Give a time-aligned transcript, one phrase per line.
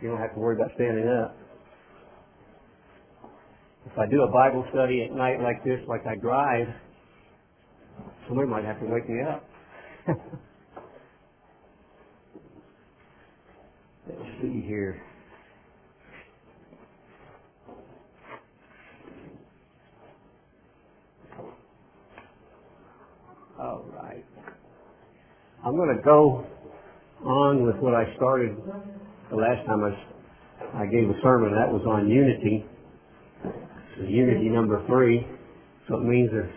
[0.00, 1.36] You don't have to worry about standing up.
[3.86, 6.66] If I do a Bible study at night like this, like I drive,
[8.28, 9.48] somebody might have to wake me up.
[14.06, 15.00] Let's see here.
[23.58, 24.24] All right.
[25.64, 26.44] I'm going to go
[27.24, 28.56] on with what I started
[29.30, 31.52] the last time I, I gave a sermon.
[31.52, 32.64] That was on unity.
[33.96, 35.26] So unity number three.
[35.88, 36.52] So it means there's,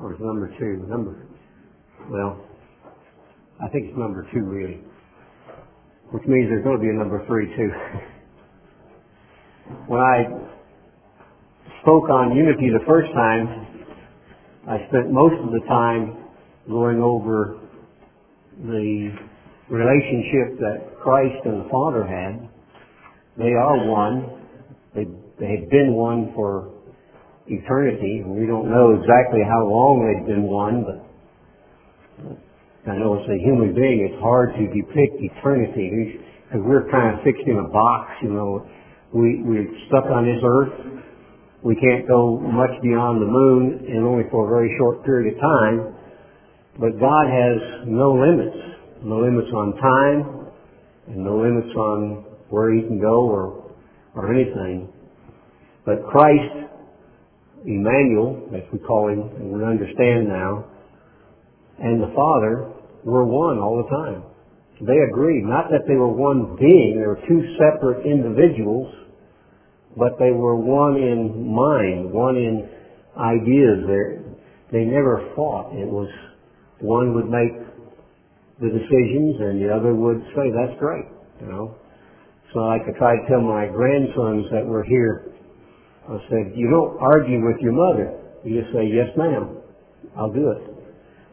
[0.00, 0.86] or it's number two.
[0.88, 1.26] Number,
[2.10, 2.44] well,
[3.62, 4.80] I think it's number two really.
[6.12, 7.70] Which means there's going to be a number three too.
[9.88, 10.24] when I
[11.82, 13.66] spoke on unity the first time,
[14.68, 16.16] I spent most of the time
[16.68, 17.60] going over
[18.64, 19.10] the
[19.68, 22.48] relationship that Christ and the Father had.
[23.38, 24.42] They are one.
[24.94, 25.04] They,
[25.38, 26.72] they have been one for
[27.46, 28.22] eternity.
[28.26, 30.98] We don't know exactly how long they've been one, but
[32.90, 37.24] I know as a human being it's hard to depict eternity because we're kind of
[37.24, 38.66] fixed in a box, you know.
[39.12, 40.96] We, we're stuck on this earth
[41.66, 45.40] we can't go much beyond the moon and only for a very short period of
[45.40, 45.98] time.
[46.78, 48.75] But God has no limits.
[49.06, 50.50] No limits on time
[51.06, 53.70] and no limits on where he can go or,
[54.16, 54.88] or anything.
[55.84, 56.66] But Christ,
[57.64, 60.64] Emmanuel, as we call him, and we understand now,
[61.78, 62.66] and the Father
[63.04, 64.24] were one all the time.
[64.80, 65.44] They agreed.
[65.44, 68.92] Not that they were one being, they were two separate individuals,
[69.96, 72.68] but they were one in mind, one in
[73.16, 73.86] ideas.
[73.86, 75.72] They, they never fought.
[75.74, 76.08] It was
[76.80, 77.54] one would make
[78.60, 81.04] the decisions and the other would say, that's great,
[81.40, 81.76] you know.
[82.54, 85.32] So I could try to tell my grandsons that were here,
[86.08, 88.16] I said, you don't argue with your mother.
[88.44, 89.58] You just say, yes ma'am,
[90.16, 90.62] I'll do it.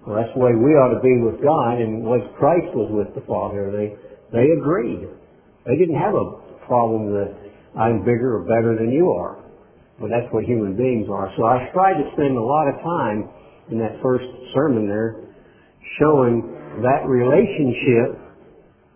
[0.04, 3.16] Well, that's the way we ought to be with God and was Christ was with
[3.16, 3.72] the Father.
[3.72, 3.96] They,
[4.36, 5.08] they agreed.
[5.64, 7.32] They didn't have a problem that
[7.80, 9.40] I'm bigger or better than you are.
[10.02, 11.32] But that's what human beings are.
[11.38, 13.30] So I tried to spend a lot of time
[13.72, 15.24] in that first sermon there
[16.02, 16.44] showing
[16.82, 18.20] that relationship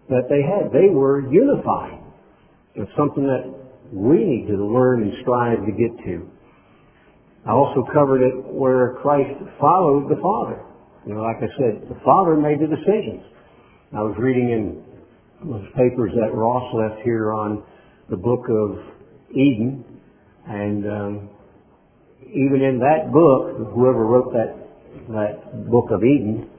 [0.10, 0.72] that they had.
[0.72, 2.00] They were unified.
[2.76, 3.44] It's something that
[3.92, 6.30] we need to learn and strive to get to.
[7.46, 10.64] I also covered it where Christ followed the Father.
[11.06, 13.24] You know, like I said, the Father made the decisions.
[13.96, 14.84] I was reading in
[15.50, 17.64] those papers that Ross left here on
[18.10, 18.80] the book of
[19.32, 19.86] Eden,
[20.46, 21.30] and um,
[22.28, 24.68] even in that book, whoever wrote that
[25.10, 26.50] that book of Eden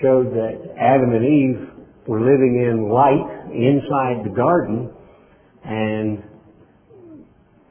[0.00, 1.68] showed that Adam and Eve
[2.06, 4.90] were living in light inside the garden,
[5.64, 6.22] and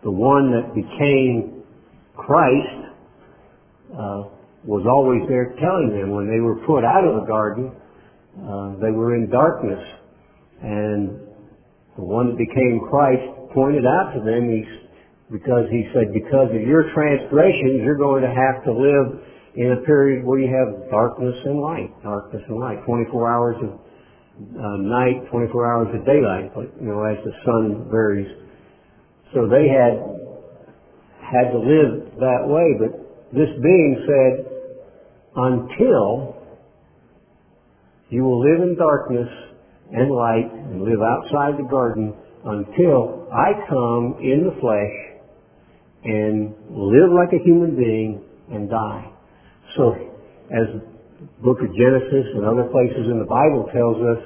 [0.03, 1.63] the one that became
[2.16, 2.94] Christ
[3.94, 4.23] uh,
[4.66, 7.72] was always there telling them when they were put out of the garden,
[8.41, 9.84] uh, they were in darkness,
[10.61, 11.19] and
[11.95, 13.22] the one that became Christ
[13.53, 14.50] pointed out to them,
[15.31, 19.22] because he said, because of your transgressions, you're going to have to live
[19.56, 23.69] in a period where you have darkness and light, darkness and light, 24 hours of
[23.69, 26.50] uh, night, 24 hours of daylight,
[26.81, 28.30] you know, as the sun varies.
[29.34, 30.02] So they had
[31.22, 32.91] had to live that way, but
[33.34, 34.53] this being said,
[35.36, 36.35] until
[38.09, 39.30] you will live in darkness
[39.91, 42.14] and light and live outside the garden
[42.46, 44.96] until I come in the flesh
[46.03, 49.12] and live like a human being and die.
[49.78, 49.95] So
[50.53, 50.81] as the
[51.41, 54.22] book of Genesis and other places in the Bible tells us,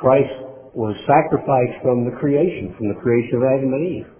[0.00, 0.32] Christ
[0.72, 4.10] was sacrificed from the creation, from the creation of Adam and Eve.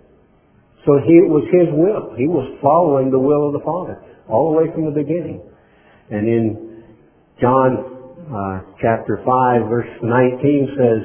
[0.87, 2.17] So he, it was his will.
[2.19, 5.41] He was following the will of the Father all the way from the beginning.
[6.11, 6.85] And in
[7.41, 11.01] John uh, chapter 5, verse 19 says,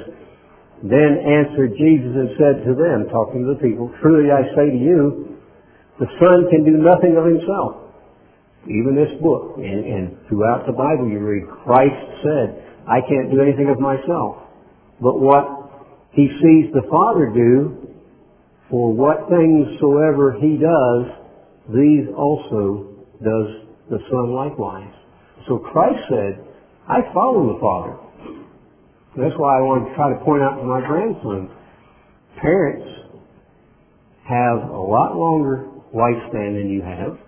[0.84, 4.80] Then answered Jesus and said to them, talking to the people, Truly I say to
[4.80, 5.38] you,
[6.00, 7.83] the Son can do nothing of himself.
[8.66, 13.42] Even this book, and, and throughout the Bible you read, Christ said, I can't do
[13.42, 14.48] anything of myself.
[15.02, 17.92] But what he sees the Father do,
[18.70, 21.04] for what things soever he does,
[21.76, 24.94] these also does the Son likewise.
[25.48, 26.46] So Christ said,
[26.88, 27.98] I follow the Father.
[29.16, 31.52] That's why I want to try to point out to my grandson,
[32.42, 32.88] parents
[34.28, 37.20] have a lot longer lifespan than you have.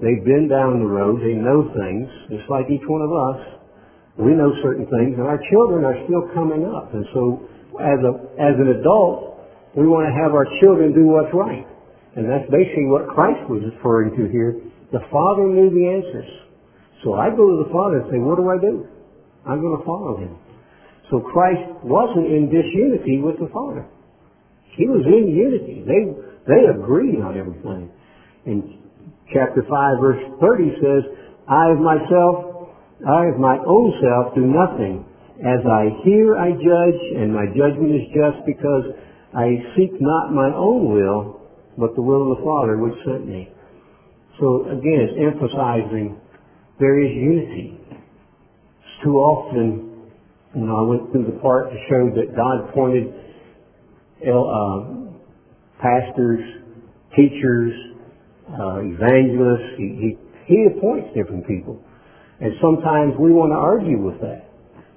[0.00, 1.24] They've been down the road.
[1.24, 3.40] They know things, just like each one of us.
[4.16, 6.92] We know certain things, and our children are still coming up.
[6.92, 7.44] And so
[7.76, 9.40] as a as an adult,
[9.76, 11.68] we want to have our children do what's right.
[12.16, 14.56] And that's basically what Christ was referring to here.
[14.88, 16.30] The Father knew the answers.
[17.04, 18.88] So I go to the Father and say, what do I do?
[19.44, 20.32] I'm going to follow him.
[21.12, 23.84] So Christ wasn't in disunity with the Father.
[24.80, 25.84] He was in unity.
[25.84, 26.08] They,
[26.48, 27.92] they agreed on everything.
[28.48, 28.80] In
[29.32, 29.70] chapter 5
[30.00, 31.02] verse 30 says,
[31.48, 32.74] I of myself,
[33.06, 35.04] I of my own self do nothing.
[35.36, 38.96] As I hear, I judge, and my judgment is just because
[39.36, 41.40] I seek not my own will,
[41.76, 43.50] but the will of the Father which sent me.
[44.40, 46.18] So again, it's emphasizing
[46.80, 47.78] there is unity.
[47.90, 50.10] It's too often,
[50.54, 53.12] you know, I went through the part to show that God pointed
[54.24, 55.12] uh,
[55.80, 56.40] pastors,
[57.14, 57.72] teachers,
[58.50, 59.74] uh, evangelists.
[59.78, 60.10] He, he,
[60.46, 61.82] he appoints different people.
[62.40, 64.46] And sometimes we want to argue with that.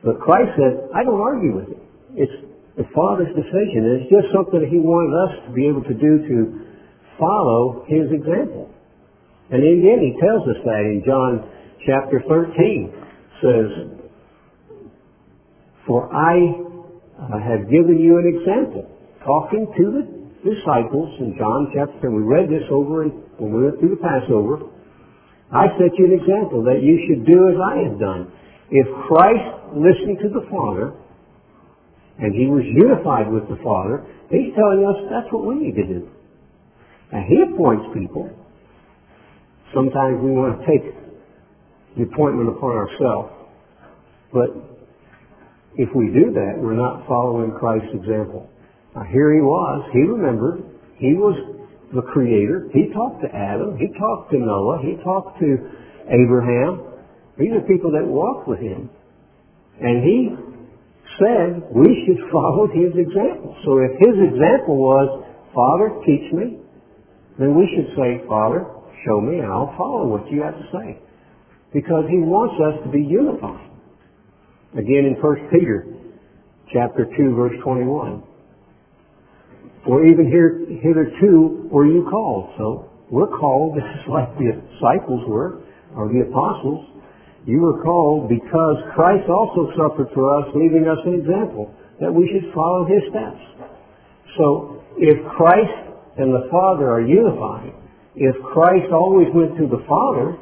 [0.04, 1.81] But Christ said, I don't argue with it.
[2.16, 2.38] It's
[2.78, 4.00] the Father's decision.
[4.00, 6.38] It's just something that He wanted us to be able to do to
[7.19, 8.72] follow His example.
[9.52, 11.44] And again, He tells us that in John
[11.86, 12.92] chapter 13.
[13.44, 13.69] says,
[15.88, 16.69] For I
[17.19, 18.88] uh, have given you an example.
[19.25, 20.04] Talking to the
[20.44, 22.16] disciples in John chapter 10.
[22.16, 24.69] We read this over in, when we went through the Passover.
[25.50, 28.31] I set you an example that you should do as I have done.
[28.69, 30.94] If Christ listened to the Father,
[32.19, 35.88] and he was unified with the Father, he's telling us that's what we need to
[35.88, 36.09] do.
[37.12, 38.30] And he appoints people.
[39.74, 40.85] Sometimes we want to take
[41.97, 43.33] the appointment upon ourselves.
[44.33, 44.50] But
[45.75, 48.50] if we do that, we're not following Christ's example.
[48.95, 49.89] Now here he was.
[49.94, 50.62] He remembered.
[50.97, 51.58] He was
[51.94, 52.69] the creator.
[52.74, 53.77] He talked to Adam.
[53.77, 54.81] He talked to Noah.
[54.81, 55.50] He talked to
[56.09, 56.86] Abraham.
[57.38, 58.89] These are people that walked with him.
[59.81, 60.36] And he
[61.18, 63.56] said we should follow his example.
[63.65, 65.25] So if his example was,
[65.56, 66.59] Father, teach me,
[67.39, 68.68] then we should say, Father,
[69.07, 71.00] show me and I'll follow what you have to say.
[71.74, 73.69] Because he wants us to be unified.
[74.74, 75.88] Again in 1 Peter
[76.74, 78.24] chapter 2 verse 21.
[79.86, 82.52] For even here, hitherto were you called.
[82.58, 85.62] So we're called just like the disciples were,
[85.96, 86.86] or the apostles.
[87.46, 92.30] You were called because Christ also suffered for us, leaving us an example that we
[92.31, 93.42] should follow his steps.
[94.38, 95.74] So if Christ
[96.18, 97.74] and the Father are unified,
[98.16, 100.38] if Christ always went to the Father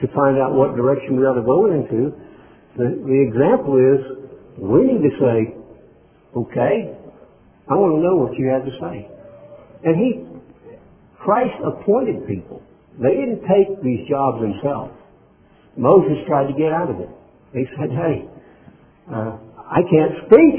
[0.00, 2.14] to find out what direction we ought to go into,
[2.76, 3.98] the, the example is
[4.58, 5.54] we need to say,
[6.36, 6.98] okay,
[7.68, 8.96] I want to know what you have to say.
[9.84, 10.24] And he,
[11.20, 12.62] Christ appointed people.
[12.96, 14.96] They didn't take these jobs themselves.
[15.76, 17.12] Moses tried to get out of it.
[17.52, 18.26] He said, hey,
[19.12, 20.56] uh, I can't speak.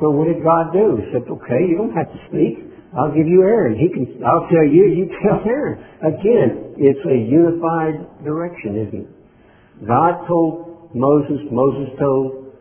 [0.00, 0.98] So what did God do?
[0.98, 2.70] He said, okay, you don't have to speak.
[2.96, 3.78] I'll give you Aaron.
[3.78, 5.78] He can, I'll tell you, you tell Aaron.
[6.02, 9.86] Again, it's a unified direction, isn't it?
[9.86, 12.52] God told Moses, Moses told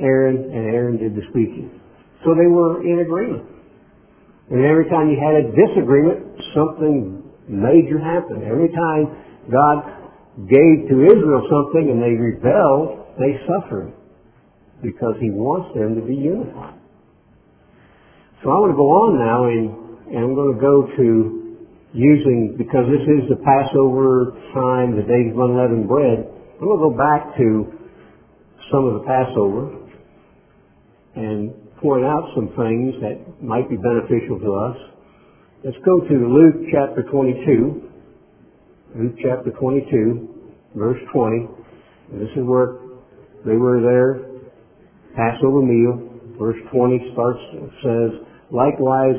[0.00, 1.75] Aaron, and Aaron did the speaking.
[2.24, 3.44] So they were in agreement.
[4.50, 8.44] And every time you had a disagreement, something major happened.
[8.44, 9.96] Every time God
[10.48, 13.92] gave to Israel something and they rebelled, they suffered
[14.82, 16.78] because he wants them to be unified.
[18.44, 21.08] So I want to go on now and, and I'm going to go to
[21.96, 26.28] using, because this is the Passover time, the days of unleavened bread,
[26.60, 27.72] I'm going to go back to
[28.70, 29.72] some of the Passover
[31.16, 34.76] and point out some things that might be beneficial to us.
[35.64, 37.86] Let's go to Luke chapter 22.
[38.96, 40.28] Luke chapter 22,
[40.74, 41.48] verse 20.
[42.12, 42.80] This is where
[43.44, 44.40] they were there,
[45.16, 46.06] Passover meal.
[46.38, 47.40] Verse 20 starts,
[47.82, 48.10] says,
[48.50, 49.16] Likewise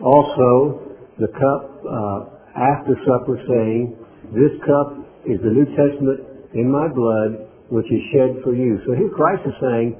[0.00, 2.18] also the cup uh,
[2.56, 3.96] after supper saying,
[4.32, 6.20] This cup is the New Testament
[6.54, 8.78] in my blood, which is shed for you.
[8.86, 9.96] So here Christ is saying,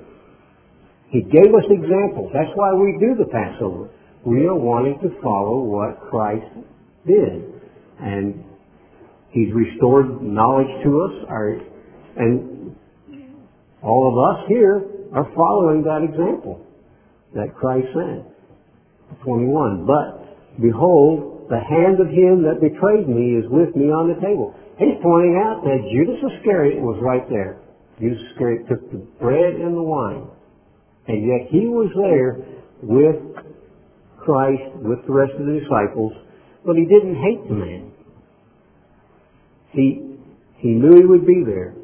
[1.10, 2.30] He gave us examples.
[2.32, 3.90] That's why we do the Passover.
[4.24, 6.46] We are wanting to follow what Christ
[7.06, 7.52] did.
[8.00, 8.44] And
[9.30, 11.60] He's restored knowledge to us, our,
[12.16, 12.74] and
[13.82, 14.82] all of us here
[15.14, 16.66] are following that example
[17.34, 18.26] that Christ said.
[19.22, 19.86] 21.
[19.86, 24.54] But behold, the hand of him that betrayed me is with me on the table.
[24.78, 27.58] He's pointing out that Judas Iscariot was right there.
[28.00, 30.29] Judas Iscariot took the bread and the wine.
[31.10, 32.38] And yet he was there
[32.86, 33.18] with
[34.22, 36.12] Christ, with the rest of the disciples,
[36.64, 37.90] but he didn't hate the man.
[39.72, 39.86] He,
[40.62, 41.74] he knew he would be there.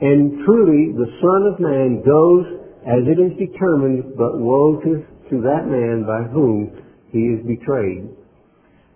[0.00, 2.42] And truly, the Son of Man goes
[2.82, 6.74] as it is determined, but woe to, to that man by whom
[7.12, 8.10] he is betrayed.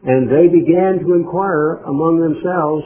[0.03, 2.83] And they began to inquire among themselves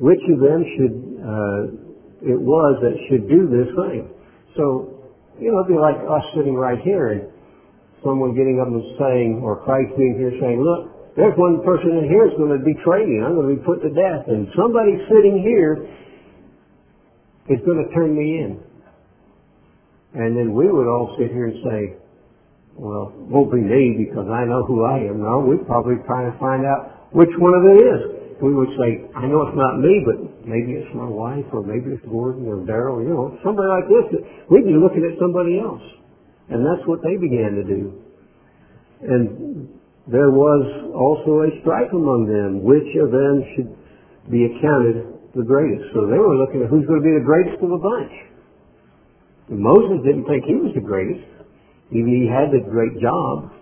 [0.00, 1.84] which of them should uh,
[2.24, 4.08] it was that should do this thing.
[4.56, 4.93] So,
[5.40, 7.22] you know, it'd be like us sitting right here and
[8.04, 12.10] someone getting up and saying, or Christ being here saying, look, there's one person in
[12.10, 13.22] here that's going to betray me.
[13.22, 14.26] I'm going to be put to death.
[14.26, 15.86] And somebody sitting here
[17.48, 18.60] is going to turn me in.
[20.14, 21.80] And then we would all sit here and say,
[22.74, 25.22] well, won't be me because I know who I am.
[25.22, 28.13] No, we'd probably try to find out which one of it is.
[28.42, 31.94] We would say, I know it's not me, but maybe it's my wife, or maybe
[31.94, 34.20] it's Gordon or Daryl, you know, somebody like this.
[34.50, 35.82] We'd be looking at somebody else.
[36.50, 37.82] And that's what they began to do.
[39.00, 39.68] And
[40.06, 43.70] there was also a strife among them, which of them should
[44.28, 45.92] be accounted the greatest.
[45.94, 48.14] So they were looking at who's going to be the greatest of the bunch.
[49.48, 51.24] And Moses didn't think he was the greatest.
[51.92, 53.52] Even he had the great job.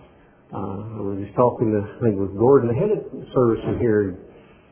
[0.52, 3.02] Uh, I was just talking to, I think with Gordon ahead of
[3.35, 4.19] service in here.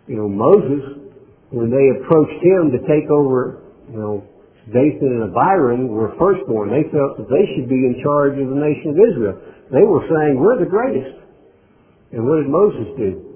[0.07, 1.12] You know, Moses,
[1.50, 4.25] when they approached him to take over, you know,
[4.71, 6.71] Dathan and Abiram were firstborn.
[6.71, 9.37] They felt that they should be in charge of the nation of Israel.
[9.73, 11.19] They were saying, we're the greatest.
[12.12, 13.30] And what did Moses do?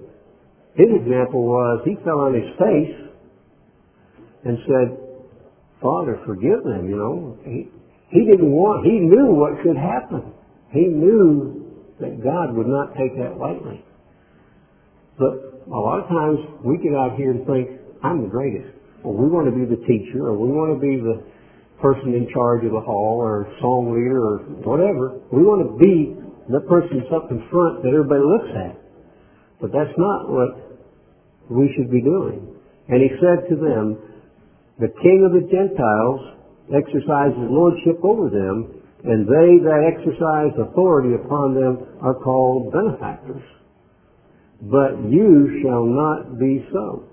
[0.75, 2.97] His example was he fell on his face
[4.45, 4.99] and said,
[5.81, 7.39] Father, forgive them, you know.
[7.45, 7.71] He,
[8.11, 10.33] he didn't want, he knew what could happen.
[10.71, 11.67] He knew
[12.01, 13.85] that God would not take that lightly.
[15.19, 19.13] But a lot of times we get out here and think, I'm the greatest or
[19.13, 21.21] we want to be the teacher, or we want to be the
[21.79, 25.21] person in charge of the hall, or song leader, or whatever.
[25.29, 26.17] We want to be
[26.49, 28.81] the person up in front that everybody looks at.
[29.61, 30.81] But that's not what
[31.53, 32.49] we should be doing.
[32.89, 34.01] And he said to them,
[34.81, 36.21] the king of the Gentiles
[36.73, 43.45] exercises lordship over them, and they that exercise authority upon them are called benefactors.
[44.71, 47.05] But you shall not be so.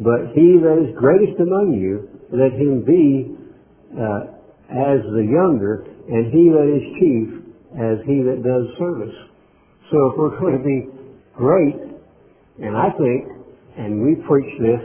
[0.00, 3.36] But he that is greatest among you, let him be
[3.92, 4.32] uh,
[4.72, 7.28] as the younger, and he that is chief
[7.76, 9.14] as he that does service.
[9.90, 10.88] So if we're going to be
[11.36, 11.76] great,
[12.58, 13.28] and I think,
[13.76, 14.82] and we preach this,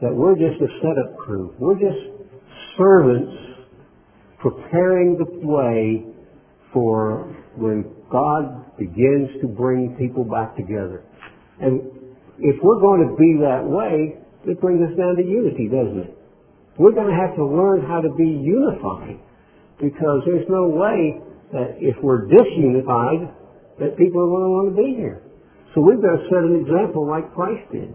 [0.00, 1.54] that we're just a setup crew.
[1.58, 2.16] We're just
[2.78, 3.32] servants
[4.38, 6.04] preparing the way
[6.72, 11.04] for when God begins to bring people back together.
[11.60, 11.80] And
[12.38, 16.12] if we're going to be that way, it brings us down to unity, doesn't it?
[16.78, 19.18] We're going to have to learn how to be unified
[19.80, 21.20] because there's no way
[21.52, 23.32] that if we're disunified
[23.80, 25.22] that people are going to want to be here.
[25.74, 27.92] So we've got to set an example like Christ did.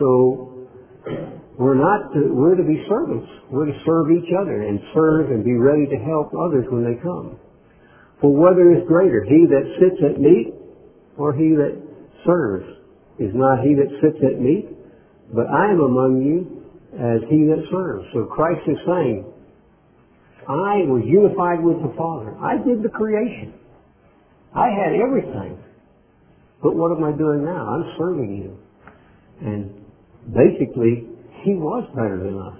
[0.00, 0.68] So
[1.60, 3.28] we're not to, we're to be servants.
[3.52, 6.96] We're to serve each other and serve and be ready to help others when they
[7.00, 7.36] come.
[8.20, 10.56] For whether is greater, he that sits at meat
[11.16, 11.76] or he that
[12.26, 12.66] serves?
[13.18, 14.66] Is not he that sits at meat,
[15.32, 16.64] but I am among you
[16.94, 18.06] as he that serves.
[18.12, 19.24] So Christ is saying,
[20.48, 22.36] I was unified with the Father.
[22.42, 23.54] I did the creation.
[24.54, 25.58] I had everything.
[26.62, 27.66] But what am I doing now?
[27.66, 28.58] I'm serving you.
[29.40, 29.74] And
[30.32, 31.08] basically,
[31.42, 32.58] he was better than us.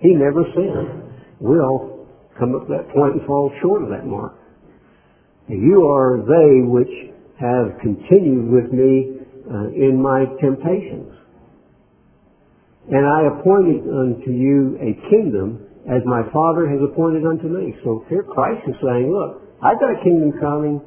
[0.00, 1.14] He never sinned.
[1.40, 2.06] We all
[2.38, 4.34] come up to that point and fall short of that mark.
[5.48, 7.11] You are they which
[7.42, 9.18] have continued with me
[9.50, 11.10] uh, in my temptations.
[12.86, 17.74] And I appointed unto you a kingdom as my Father has appointed unto me.
[17.82, 20.78] So here Christ is saying, look, I've got a kingdom coming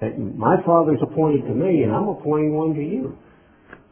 [0.00, 3.16] that my Father's appointed to me and I'm appointing one to you.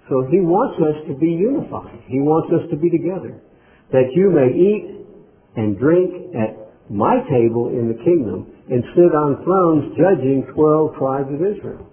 [0.08, 2.04] So he wants us to be unified.
[2.08, 3.40] He wants us to be together.
[3.92, 5.06] That you may eat
[5.56, 6.56] and drink at
[6.90, 11.91] my table in the kingdom and sit on thrones judging twelve tribes of Israel.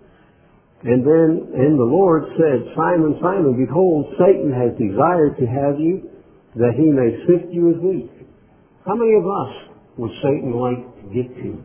[0.84, 6.08] And then, and the Lord said, Simon, Simon, behold, Satan has desired to have you,
[6.56, 8.12] that he may sift you as wheat.
[8.88, 9.52] How many of us
[9.98, 11.60] would Satan like to get to?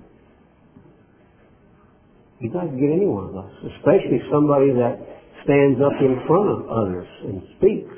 [2.40, 4.98] He doesn't get any one of us, especially somebody that
[5.46, 7.94] stands up in front of others and speaks.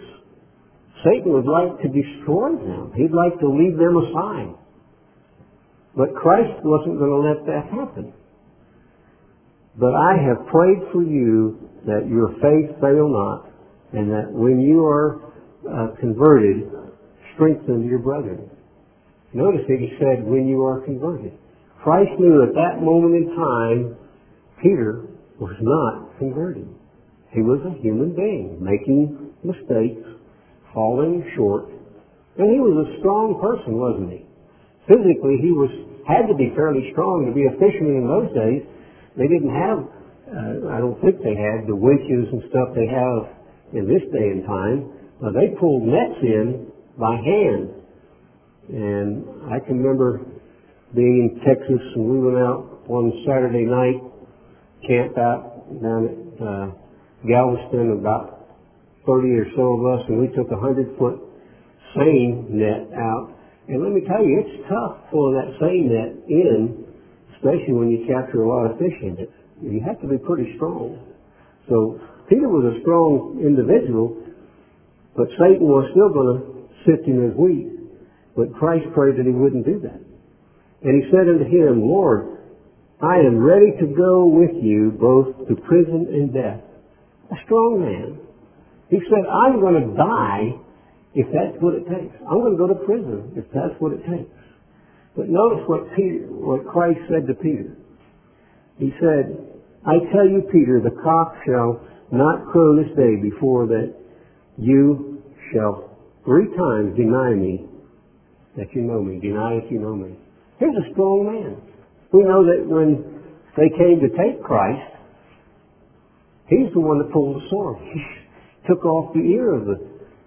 [1.01, 2.93] Satan would like to destroy them.
[2.95, 4.53] He'd like to leave them aside.
[5.97, 8.13] But Christ wasn't going to let that happen.
[9.79, 13.51] But I have prayed for you that your faith fail not,
[13.93, 15.21] and that when you are
[15.69, 16.71] uh, converted,
[17.35, 18.51] strengthen your brethren.
[19.33, 21.33] Notice that he said, when you are converted.
[21.83, 23.97] Christ knew at that moment in time,
[24.63, 25.07] Peter
[25.39, 26.69] was not converted.
[27.31, 30.09] He was a human being, making mistakes,
[30.73, 31.69] falling short,
[32.39, 34.27] and he was a strong person, wasn't he?
[34.87, 35.71] physically he was
[36.07, 38.63] had to be fairly strong to be a fisherman in those days.
[39.17, 43.33] They didn't have, uh, I don't think they had the winches and stuff they have
[43.73, 44.93] in this day and time.
[45.25, 47.71] Uh, they pulled nets in by hand.
[48.69, 50.21] And I can remember
[50.95, 54.03] being in Texas and we went out one Saturday night,
[54.87, 56.67] camped out down at uh,
[57.27, 58.47] Galveston, about
[59.07, 61.21] 30 or so of us, and we took a 100 foot
[61.95, 63.37] seine net out
[63.69, 66.86] and let me tell you, it's tough pulling that seine net in,
[67.37, 69.31] especially when you capture a lot of fish in it.
[69.63, 70.99] You have to be pretty strong.
[71.69, 74.17] So Peter was a strong individual,
[75.17, 76.43] but Satan was still going to
[76.85, 77.73] sift him as wheat.
[78.37, 80.01] But Christ prayed that he wouldn't do that.
[80.83, 82.37] And he said unto him, Lord,
[83.01, 86.61] I am ready to go with you both to prison and death.
[87.33, 88.21] A strong man.
[88.89, 90.57] He said, I'm going to die
[91.15, 92.15] if that's what it takes.
[92.29, 94.29] I'm going to go to prison if that's what it takes.
[95.17, 97.77] But notice what Peter, what Christ said to Peter.
[98.79, 99.33] He said,
[99.87, 101.81] I tell you, Peter, the cock shall
[102.13, 103.95] not crow this day before that
[104.59, 107.65] you shall three times deny me
[108.57, 109.21] that you know me.
[109.21, 110.17] Deny if you know me.
[110.59, 111.57] Here's a strong man.
[112.13, 113.23] We know that when
[113.57, 114.93] they came to take Christ,
[116.49, 117.79] he's the one that pulled the sword.
[118.67, 119.79] He took off the ear of the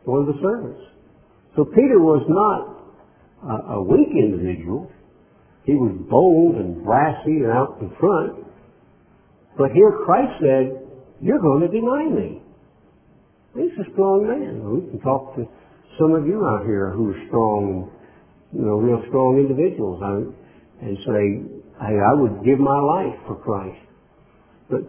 [0.05, 0.79] one of the servants.
[1.57, 2.78] So Peter was not
[3.43, 4.91] a, a weak individual.
[5.63, 8.45] He was bold and brassy and out in front.
[9.57, 10.89] But here Christ said,
[11.21, 12.41] you're going to deny me.
[13.55, 14.63] He's a strong man.
[14.63, 15.45] We can talk to
[15.99, 17.91] some of you out here who are strong,
[18.53, 19.99] you know, real strong individuals
[20.81, 21.43] and say,
[21.81, 23.83] hey, I would give my life for Christ.
[24.69, 24.81] But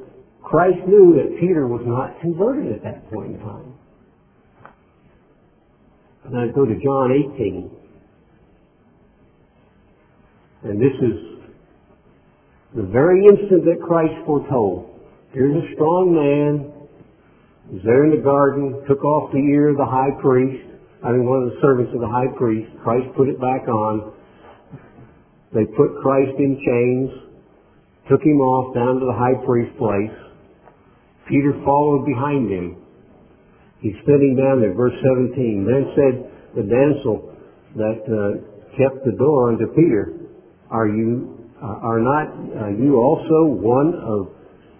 [0.42, 3.74] Christ knew that Peter was not converted at that point in time.
[6.26, 7.79] And I go to John 18.
[10.62, 11.16] And this is
[12.76, 14.90] the very instant that Christ foretold.
[15.32, 16.72] Here's a strong man.
[17.72, 20.66] He's there in the garden, took off the ear of the high priest.
[21.02, 22.68] I mean, one of the servants of the high priest.
[22.82, 24.12] Christ put it back on.
[25.54, 27.10] They put Christ in chains,
[28.10, 30.14] took him off down to the high priest place.
[31.26, 32.76] Peter followed behind him.
[33.80, 35.64] He's sitting down there, verse 17.
[35.64, 36.14] Then said
[36.54, 37.32] the damsel
[37.80, 40.19] that uh, kept the door unto Peter,
[40.70, 44.28] Are you, uh, are not uh, you also one of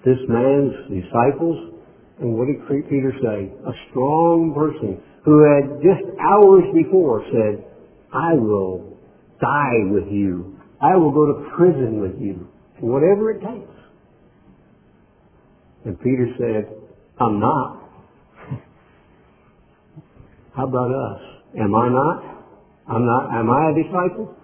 [0.05, 1.75] this man's disciples?
[2.21, 3.51] And what did Peter say?
[3.67, 7.65] A strong person who had just hours before said,
[8.13, 8.97] I will
[9.41, 10.57] die with you.
[10.81, 12.47] I will go to prison with you.
[12.81, 13.77] Whatever it takes.
[15.85, 16.73] And Peter said,
[17.19, 17.91] I'm not.
[20.55, 21.21] How about us?
[21.59, 22.23] Am I not?
[22.89, 23.35] I'm not.
[23.35, 24.37] Am I a disciple?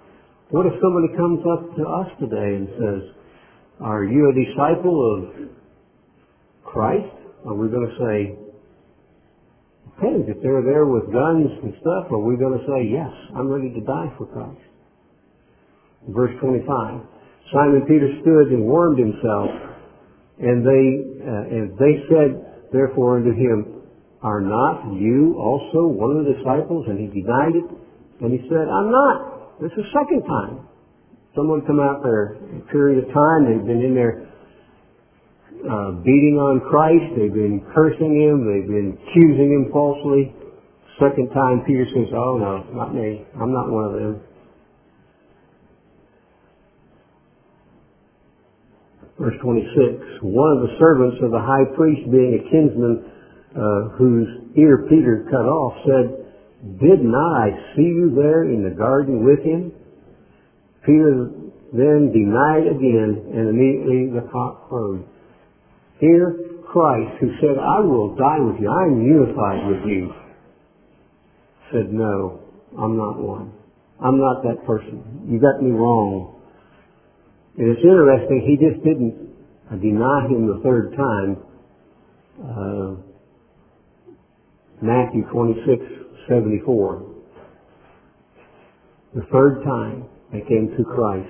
[0.50, 3.02] What if somebody comes up to us today and says,
[3.80, 5.50] are you a disciple of
[6.62, 7.10] Christ?
[7.44, 8.38] Are we going to say,
[9.90, 10.30] depends.
[10.30, 13.74] If they're there with guns and stuff, are we going to say, yes, I'm ready
[13.74, 14.62] to die for Christ?
[16.14, 16.62] Verse 25.
[17.52, 19.50] Simon Peter stood and warmed himself,
[20.38, 20.84] and they,
[21.26, 23.82] uh, and they said, therefore unto him,
[24.22, 26.86] are not you also one of the disciples?
[26.86, 27.66] And he denied it.
[28.22, 29.35] And he said, I'm not.
[29.60, 30.68] This is the second time.
[31.34, 33.48] Someone come out there a period of time.
[33.48, 34.28] They've been in there
[35.64, 37.16] uh, beating on Christ.
[37.16, 38.44] They've been cursing him.
[38.44, 40.36] They've been accusing him falsely.
[41.00, 43.24] Second time Peter says, oh no, not me.
[43.40, 44.20] I'm not one of them.
[49.18, 53.08] Verse 26, one of the servants of the high priest being a kinsman
[53.56, 56.25] uh, whose ear Peter cut off, said,
[56.80, 59.72] Did not I see you there in the garden with him?
[60.84, 61.30] Peter
[61.72, 65.04] then denied again, and immediately the cock crowed.
[65.98, 70.12] Here, Christ, who said, I will die with you, I am unified with you,
[71.72, 72.40] said, No,
[72.78, 73.52] I'm not one.
[74.04, 75.26] I'm not that person.
[75.28, 76.40] You got me wrong.
[77.56, 79.16] And it's interesting, he just didn't
[79.80, 81.36] deny him the third time.
[82.36, 82.96] Uh,
[84.82, 85.95] Matthew 26,
[86.28, 87.02] 74.
[89.14, 91.28] The third time they came to Christ.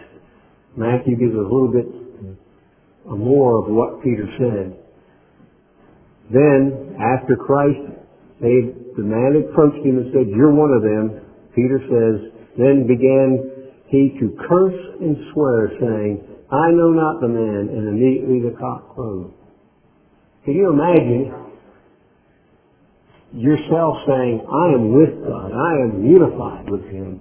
[0.77, 1.87] Matthew gives a little bit
[3.09, 4.77] uh, more of what Peter said.
[6.33, 7.79] Then, after Christ,
[8.41, 11.23] they, the man approached him and said, you're one of them.
[11.55, 17.69] Peter says, then began he to curse and swear, saying, I know not the man,
[17.71, 19.33] and immediately the cock crowed.
[20.45, 21.33] Can you imagine
[23.37, 27.21] yourself saying, I am with God, I am unified with Him.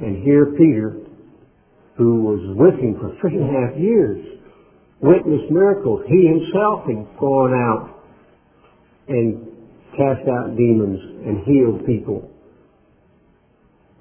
[0.00, 1.06] And here Peter
[1.96, 4.24] who was with him for three and a half years,
[5.00, 6.02] witnessed miracles.
[6.08, 8.04] He himself had gone out
[9.08, 9.46] and
[9.96, 12.30] cast out demons and healed people.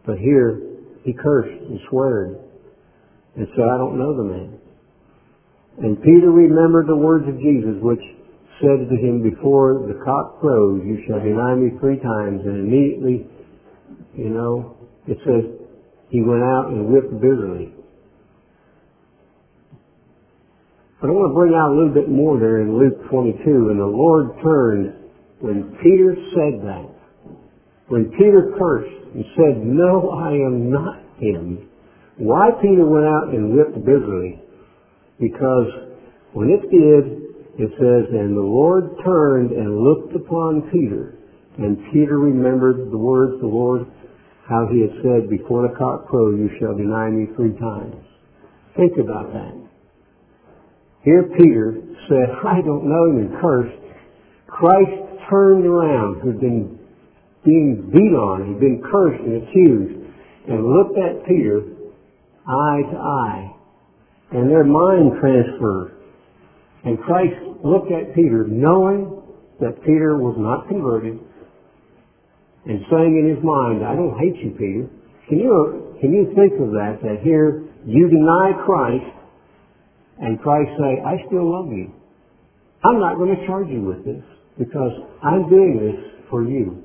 [0.05, 0.61] But here,
[1.03, 2.37] he cursed and sweared
[3.35, 4.59] and said, I don't know the man.
[5.77, 8.01] And Peter remembered the words of Jesus, which
[8.61, 12.41] said to him, Before the cock crows, you shall deny me three times.
[12.45, 13.27] And immediately,
[14.15, 15.43] you know, it says,
[16.09, 17.73] he went out and wept bitterly.
[21.01, 23.69] But I want to bring out a little bit more there in Luke 22.
[23.69, 24.95] And the Lord turned
[25.39, 26.89] when Peter said that.
[27.87, 31.69] When Peter cursed and said, No, I am not him.
[32.17, 34.39] Why Peter went out and wept bitterly?
[35.19, 35.67] Because
[36.33, 37.24] when it did,
[37.57, 41.15] it says, And the Lord turned and looked upon Peter,
[41.57, 43.87] and Peter remembered the words the Lord,
[44.47, 47.95] how he had said, Before the cock crow you shall deny me three times.
[48.75, 49.55] Think about that.
[51.03, 53.77] Here Peter said, I don't know him and cursed.
[54.47, 56.79] Christ turned around, who'd been
[57.45, 59.95] being beat on, he'd been cursed and accused,
[60.49, 61.61] and looked at Peter
[62.47, 63.55] eye to eye.
[64.31, 65.94] And their mind transferred.
[66.85, 69.21] And Christ looked at Peter knowing
[69.59, 71.17] that Peter was not converted
[72.65, 74.85] and saying in his mind, I don't hate you, Peter.
[75.27, 79.09] Can you, can you think of that, that here you deny Christ
[80.19, 81.91] and Christ say, I still love you.
[82.85, 84.21] I'm not going to charge you with this
[84.57, 84.93] because
[85.23, 86.83] I'm doing this for you.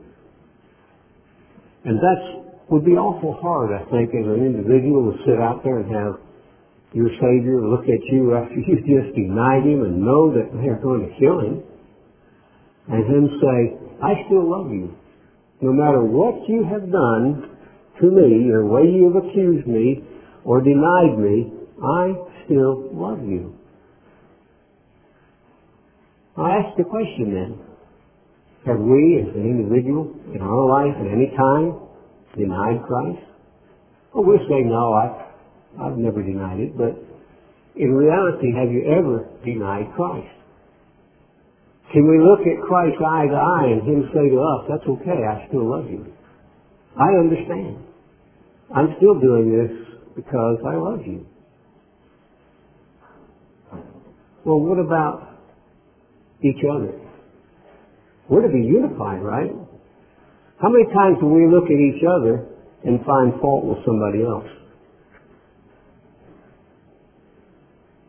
[1.84, 5.80] And that would be awful hard, I think, as an individual to sit out there
[5.80, 6.20] and have
[6.92, 11.09] your Savior look at you after you just denied Him and know that they're going
[11.09, 11.62] to kill Him,
[12.88, 13.59] and Him say,
[14.03, 14.94] I still love you.
[15.61, 17.57] No matter what you have done
[18.00, 20.03] to me, or way you have accused me,
[20.44, 22.14] or denied me, I
[22.46, 23.55] still love you.
[26.37, 27.59] I ask the question then,
[28.66, 31.76] have we as an individual in our life at any time
[32.37, 33.24] denied Christ?
[34.14, 35.30] Well, we say, no, I,
[35.78, 36.96] I've never denied it, but
[37.76, 40.35] in reality, have you ever denied Christ?
[41.92, 45.26] Can we look at Christ eye to eye and Him say to us, that's okay,
[45.26, 46.06] I still love you.
[46.98, 47.78] I understand.
[48.74, 51.26] I'm still doing this because I love you.
[54.44, 55.38] Well, what about
[56.42, 56.98] each other?
[58.28, 59.50] We're to be unified, right?
[60.62, 62.46] How many times do we look at each other
[62.85, 64.46] and find fault with somebody else?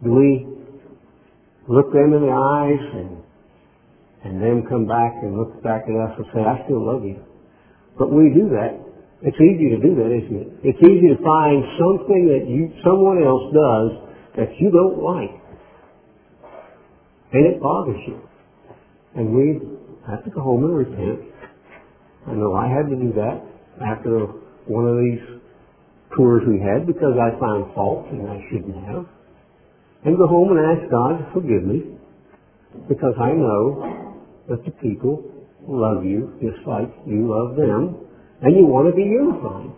[0.04, 0.48] Do we
[1.68, 3.22] look them in the eyes and
[4.24, 7.18] and then come back and look back at us and say, I still love you.
[7.98, 8.78] But we do that.
[9.24, 10.50] It's easy to do that, isn't it?
[10.62, 13.90] It's easy to find something that you someone else does
[14.38, 15.34] that you don't like.
[17.34, 18.22] And it bothers you.
[19.16, 19.62] And we
[20.10, 21.20] have to go home and repent.
[22.28, 23.42] I know I had to do that
[23.82, 24.26] after
[24.66, 25.42] one of these
[26.16, 29.06] tours we had because I found fault and I shouldn't have
[30.04, 31.98] and go home and ask God to forgive me
[32.88, 34.18] because I know
[34.50, 35.24] that the people
[35.68, 38.08] love you just like you love them
[38.42, 39.70] and you want to be unified.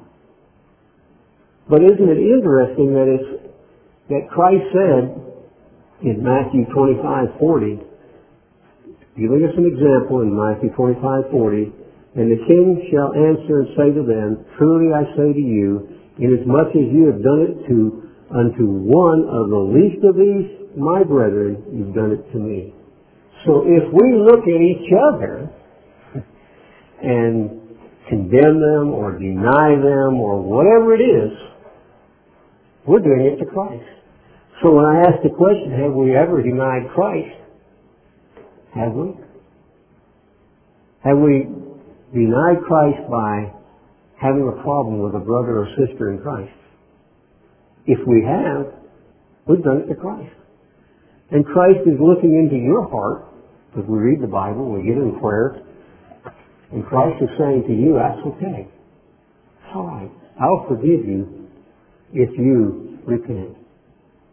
[1.70, 3.54] But isn't it interesting that it's
[4.10, 5.16] that Christ said
[6.04, 7.80] in Matthew 25, 40,
[9.16, 11.72] giving us an example in Matthew 25, 40,
[12.16, 15.88] and the king shall answer and say to them, Truly I say to you,
[16.20, 18.03] inasmuch as you have done it to
[18.34, 22.74] unto one of the least of these, my brethren, you've done it to me.
[23.46, 25.52] So if we look at each other
[27.04, 27.62] and
[28.10, 31.32] condemn them or deny them or whatever it is,
[32.88, 33.86] we're doing it to Christ.
[34.62, 37.36] So when I ask the question, have we ever denied Christ?
[38.76, 39.13] Have we?
[41.04, 41.48] Have we
[42.13, 43.52] denied Christ by
[44.19, 46.52] having a problem with a brother or sister in Christ?
[47.86, 48.74] If we have,
[49.48, 50.34] we've done it to Christ.
[51.32, 53.26] And Christ is looking into your heart,
[53.69, 55.62] because we read the Bible, we get in prayer,
[56.72, 58.67] and Christ is saying to you, that's okay.
[58.67, 60.12] It's all right.
[60.39, 61.50] I'll forgive you
[62.13, 63.58] if you repent.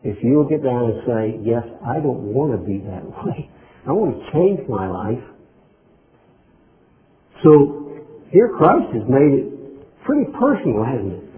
[0.03, 3.51] If you'll get down and say, yes, I don't want to be that way.
[3.87, 5.25] I want to change my life.
[7.43, 7.97] So
[8.31, 11.30] here Christ has made it pretty personal, hasn't it?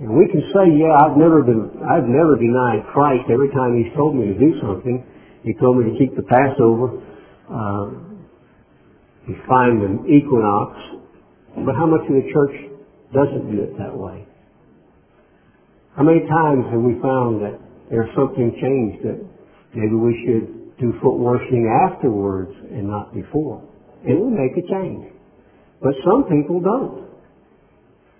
[0.00, 3.94] And we can say, yeah, I've never been, I've never denied Christ every time He's
[3.94, 5.06] told me to do something.
[5.44, 6.98] He told me to keep the Passover.
[7.46, 8.04] Uh,
[9.26, 10.76] he find an equinox.
[11.62, 12.56] But how much of the church
[13.14, 14.26] doesn't do it that way?
[15.96, 17.54] How many times have we found that
[17.88, 19.22] there's something changed that
[19.78, 23.62] maybe we should do foot washing afterwards and not before?
[24.02, 25.14] It will make a change.
[25.80, 27.06] But some people don't.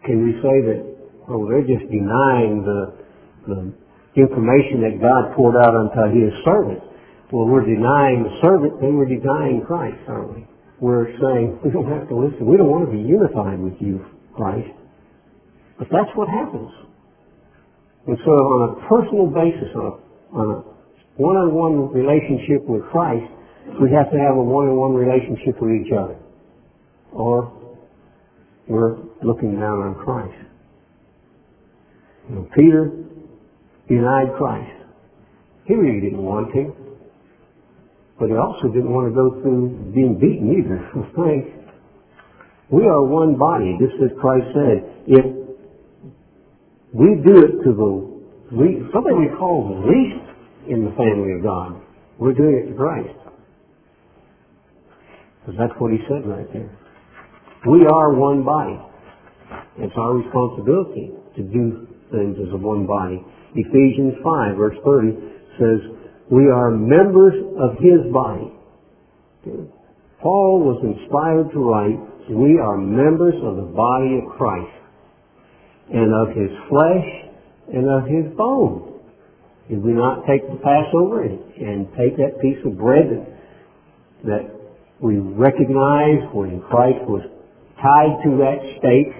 [0.07, 0.94] Can we say that,
[1.29, 2.81] oh, they're just denying the,
[3.47, 3.73] the
[4.17, 6.81] information that God poured out unto his servant?
[7.33, 10.47] Well, we're denying the servant, then we're denying Christ, aren't we?
[10.81, 12.47] We're saying, we don't have to listen.
[12.47, 14.05] We don't want to be unified with you,
[14.37, 14.71] Christ.
[15.79, 16.71] But that's what happens.
[18.07, 19.95] And so on a personal basis, on a,
[20.37, 20.59] on a
[21.17, 23.25] one-on-one relationship with Christ,
[23.81, 26.19] we have to have a one-on-one relationship with each other.
[27.13, 27.51] Or
[28.69, 30.35] we're looking down on Christ.
[32.29, 32.93] You know, Peter
[33.89, 34.71] denied Christ.
[35.67, 36.75] He really didn't want to.
[38.19, 40.81] But he also didn't want to go through being beaten either.
[42.71, 45.05] We are one body, just as Christ said.
[45.07, 45.27] If
[46.95, 50.25] we do it to the least, something we call the least
[50.73, 51.81] in the family of God,
[52.19, 53.15] we're doing it to Christ.
[55.41, 56.71] Because that's what he said right there.
[57.67, 58.81] We are one body.
[59.79, 63.18] It's our responsibility to do things as a one body.
[63.55, 65.79] Ephesians 5 verse 30 says,
[66.31, 68.50] we are members of his body.
[70.22, 72.00] Paul was inspired to write,
[72.31, 74.72] we are members of the body of Christ
[75.92, 77.09] and of his flesh
[77.68, 79.00] and of his bone.
[79.68, 83.24] Did we not take the Passover and, and take that piece of bread that,
[84.24, 84.44] that
[85.00, 87.24] we recognize when Christ was
[87.77, 89.12] tied to that stake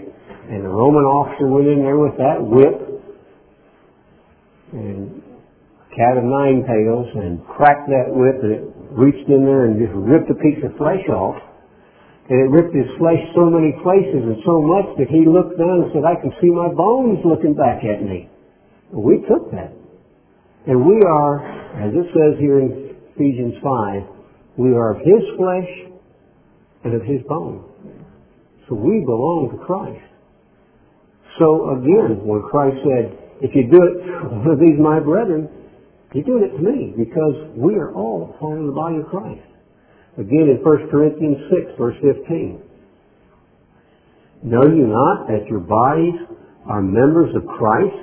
[0.49, 2.84] and the Roman officer went in there with that whip
[4.75, 9.71] and a cat of nine tails and cracked that whip and it reached in there
[9.71, 11.39] and just ripped a piece of flesh off.
[12.29, 15.87] And it ripped his flesh so many places and so much that he looked down
[15.87, 18.29] and said, I can see my bones looking back at me.
[18.91, 19.73] We took that.
[20.67, 21.39] And we are,
[21.85, 24.03] as it says here in Ephesians 5,
[24.57, 25.71] we are of his flesh
[26.85, 27.65] and of his bone.
[28.69, 30.01] So we belong to Christ.
[31.39, 35.49] So again, when Christ said, if you do it to one of these my brethren,
[36.15, 39.43] you're doing it to me because we are all part of the body of Christ.
[40.15, 42.63] Again in 1 Corinthians 6 verse 15.
[44.45, 46.15] Know you not that your bodies
[46.67, 47.97] are members of Christ?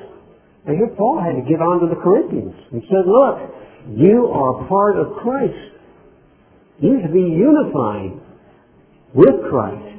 [0.65, 3.37] And here Paul had to get on to the Corinthians and said, look,
[3.95, 5.71] you are part of Christ.
[6.81, 8.19] You to be unified
[9.13, 9.91] with Christ.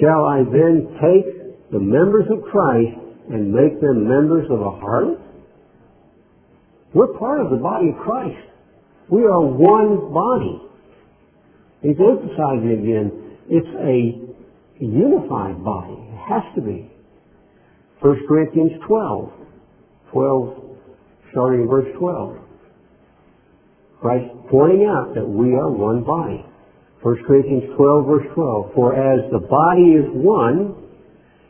[0.00, 5.20] Shall I then take the members of Christ and make them members of a harlot?
[6.94, 8.48] We're part of the body of Christ.
[9.10, 10.62] We are one body.
[11.82, 15.92] He's emphasizing again, it's a unified body.
[15.92, 16.90] It has to be.
[18.00, 19.32] 1 Corinthians 12.
[20.12, 20.76] 12,
[21.32, 22.38] starting in verse 12.
[24.00, 26.44] Christ pointing out that we are one body.
[27.02, 28.72] 1 Corinthians 12, verse 12.
[28.74, 30.76] For as the body is one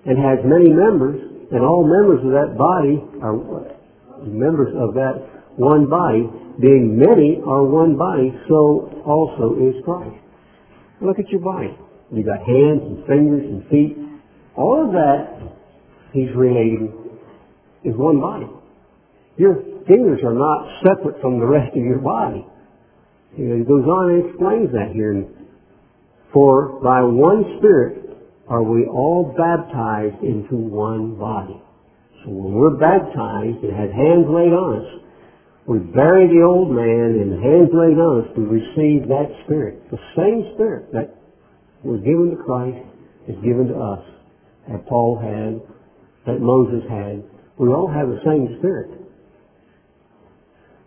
[0.07, 3.37] and has many members, and all members of that body are
[4.27, 6.27] members of that one body,
[6.61, 10.17] being many are one body, so also is Christ.
[11.01, 11.77] Look at your body.
[12.13, 13.97] You got hands and fingers and feet.
[14.57, 15.55] All of that,
[16.13, 16.93] he's relating,
[17.85, 18.47] is one body.
[19.37, 22.47] Your fingers are not separate from the rest of your body.
[23.37, 25.27] You know, he goes on and explains that here.
[26.33, 28.04] For by one Spirit
[28.49, 31.61] are we all baptized into one body.
[32.23, 34.91] So when we're baptized and have hands laid on us,
[35.67, 39.91] we bury the old man and hands laid on us, we receive that Spirit.
[39.91, 41.17] The same Spirit that
[41.83, 42.85] was given to Christ
[43.29, 44.05] is given to us,
[44.69, 45.61] that Paul had,
[46.27, 47.25] that Moses had.
[47.57, 48.93] We all have the same Spirit.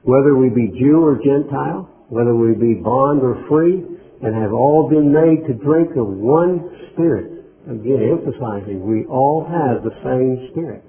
[0.03, 3.81] Whether we be Jew or Gentile, whether we be bond or free,
[4.21, 7.36] and have all been made to drink of one Spirit.
[7.67, 10.83] Again, emphasizing we all have the same Spirit.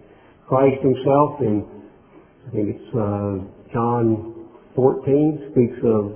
[0.46, 1.66] Christ himself in,
[2.46, 3.42] I think it's uh,
[3.74, 4.46] John
[4.78, 6.14] 14 speaks of,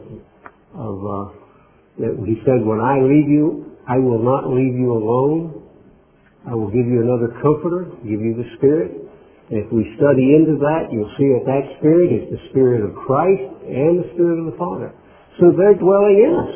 [0.79, 1.43] of uh,
[1.99, 5.67] that he said, when I leave you, I will not leave you alone.
[6.47, 9.03] I will give you another comforter, give you the Spirit.
[9.51, 12.95] And if we study into that, you'll see that that Spirit is the Spirit of
[13.03, 14.95] Christ and the Spirit of the Father.
[15.43, 16.55] So they're dwelling in us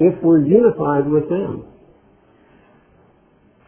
[0.00, 1.71] if we're unified with them.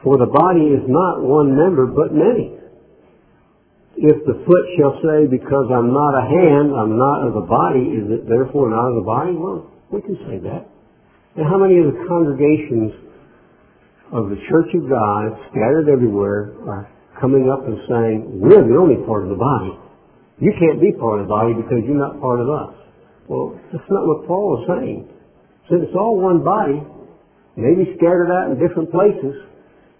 [0.04, 2.54] For the body is not one member, but many
[3.96, 7.94] if the foot shall say, because I'm not a hand, I'm not of the body,
[7.94, 9.34] is it therefore not of the body?
[9.38, 10.66] Well, we can say that.
[11.38, 12.90] And how many of the congregations
[14.10, 16.90] of the Church of God, scattered everywhere, are
[17.20, 19.78] coming up and saying, we're the only part of the body.
[20.42, 22.74] You can't be part of the body because you're not part of us.
[23.30, 25.08] Well, that's not what Paul is saying.
[25.70, 26.82] Since it's all one body,
[27.54, 29.38] maybe scattered out in different places,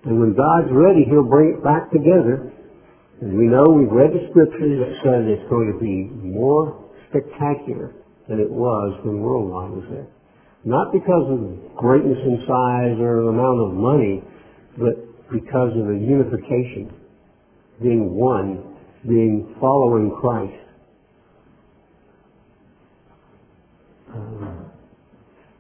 [0.04, 2.52] and when God's ready, He'll bring it back together.
[3.20, 7.94] And we know we've read the scriptures that said it's going to be more spectacular
[8.28, 10.08] than it was when Worldwide was there.
[10.64, 14.22] Not because of greatness in size or amount of money,
[14.76, 16.92] but because of the unification,
[17.82, 20.52] being one, being following Christ.
[24.12, 24.70] Um,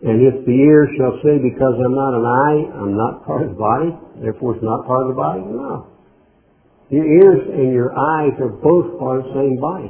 [0.04, 3.56] and if the ear shall say, because I'm not an eye, I'm not part of
[3.56, 3.88] the body,
[4.20, 5.88] therefore it's not part of the body, no.
[6.90, 9.88] Your ears and your eyes are both part of the same body.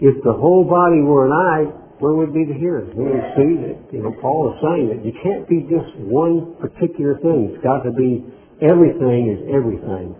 [0.00, 1.64] If the whole body were an eye,
[1.98, 2.92] where would be the hearing?
[2.94, 6.54] We would see that, you know, Paul is saying that you can't be just one
[6.60, 7.56] particular thing.
[7.56, 8.22] It's got to be
[8.60, 10.14] everything is everything.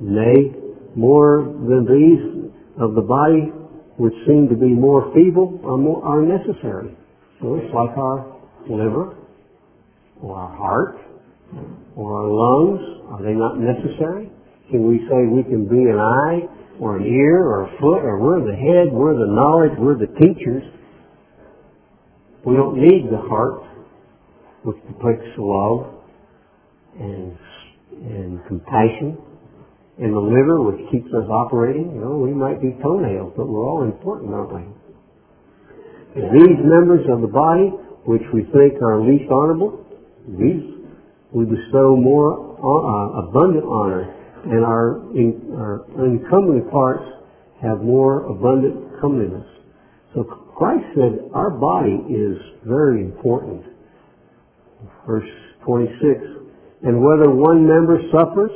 [0.00, 0.50] Nay,
[0.96, 3.52] more than these of the body
[4.02, 6.90] which seem to be more feeble are more are necessary.
[7.38, 8.34] So it's like our
[8.68, 9.14] liver
[10.20, 10.98] or our heart
[11.94, 12.82] or our lungs.
[13.14, 14.26] Are they not necessary?
[14.72, 18.18] Can we say we can be an eye or an ear or a foot or
[18.18, 20.64] we're the head, we're the knowledge, we're the teachers?
[22.44, 23.62] We don't need the heart,
[24.64, 25.94] which depicts love
[26.98, 27.38] and,
[28.02, 29.16] and compassion
[29.98, 31.92] and the liver, which keeps us operating.
[31.94, 34.64] You know, we might be toenails, but we're all important, aren't we?
[36.16, 37.72] And these members of the body,
[38.04, 39.84] which we think are least honorable,
[40.28, 40.72] these
[41.32, 44.04] we bestow more uh, abundant honor,
[44.44, 47.04] and our, in, our incumbent parts
[47.62, 49.46] have more abundant comeliness.
[50.14, 53.64] So Christ said our body is very important.
[55.06, 55.28] Verse
[55.64, 56.20] 26,
[56.82, 58.50] and whether one member suffers,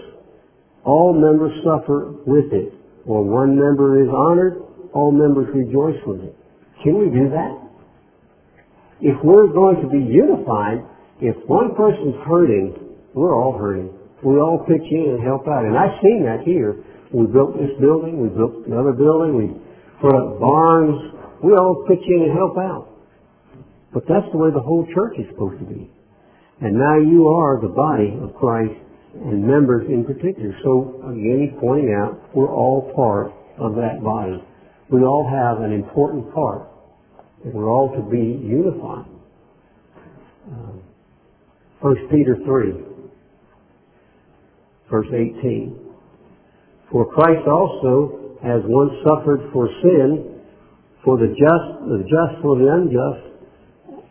[0.87, 2.73] all members suffer with it.
[3.05, 4.63] Or one member is honored,
[4.95, 6.35] all members rejoice with it.
[6.83, 7.53] Can we do that?
[9.03, 10.87] If we're going to be unified,
[11.21, 13.91] if one person's hurting, we're all hurting.
[14.23, 15.67] We all pitch in and help out.
[15.67, 16.83] And I've seen that here.
[17.13, 19.47] We built this building, we built another building, we
[20.01, 21.13] put up barns.
[21.43, 22.89] We all pitch in and help out.
[23.93, 25.91] But that's the way the whole church is supposed to be.
[26.61, 28.75] And now you are the body of Christ
[29.25, 30.55] and members in particular.
[30.63, 34.43] So again, he's pointing out we're all part of that body.
[34.91, 36.69] We all have an important part,
[37.45, 39.07] and we're all to be unified.
[40.49, 40.83] Um,
[41.81, 42.73] 1 Peter 3,
[44.91, 45.79] verse 18.
[46.93, 50.41] For Christ also has once suffered for sin,
[51.05, 53.27] for the just, the just for the unjust,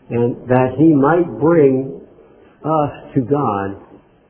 [0.09, 2.01] and that he might bring
[2.63, 3.84] us to God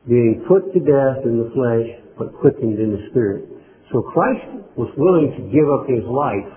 [0.07, 3.49] being put to death in the flesh, but quickened in the spirit.
[3.91, 4.45] So Christ
[4.77, 6.51] was willing to give up his life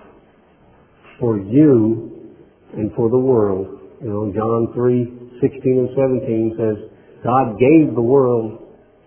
[1.19, 2.35] for you
[2.73, 3.67] and for the world.
[4.01, 6.77] You know, John 3, 16 and 17 says,
[7.23, 8.59] God gave the world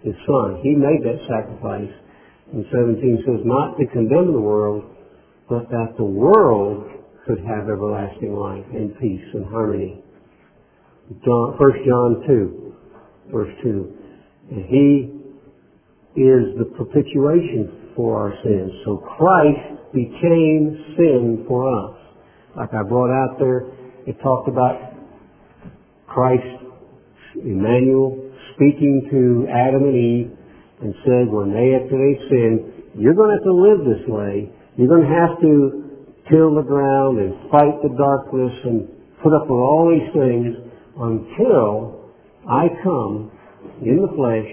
[0.03, 0.61] his son.
[0.63, 1.93] He made that sacrifice.
[2.53, 4.85] And 17 says, not to condemn the world,
[5.49, 6.85] but that the world
[7.27, 10.03] could have everlasting life and peace and harmony.
[11.25, 12.75] John, 1 John 2,
[13.33, 14.02] verse 2.
[14.69, 15.11] He
[16.17, 18.73] is the propitiation for our sins.
[18.85, 21.97] So Christ became sin for us.
[22.57, 23.73] Like I brought out there,
[24.07, 24.93] it talked about
[26.07, 26.45] Christ,
[27.37, 30.37] Emmanuel, speaking to Adam and Eve
[30.83, 34.51] and said when they, after they sin, you're going to have to live this way.
[34.77, 35.83] You're going to have to
[36.31, 38.89] till the ground and fight the darkness and
[39.23, 40.57] put up with all these things
[40.99, 42.11] until
[42.49, 43.31] I come
[43.83, 44.51] in the flesh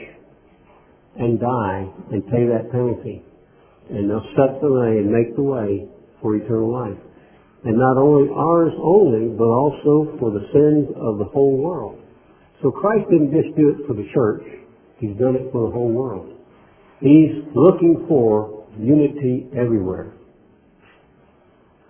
[1.18, 3.24] and die and pay that penalty.
[3.90, 5.88] And they'll set the way and make the way
[6.22, 7.00] for eternal life.
[7.64, 12.00] And not only ours only, but also for the sins of the whole world.
[12.62, 14.44] So Christ didn't just do it for the church.
[15.00, 16.36] He's done it for the whole world.
[17.00, 20.14] He's looking for unity everywhere.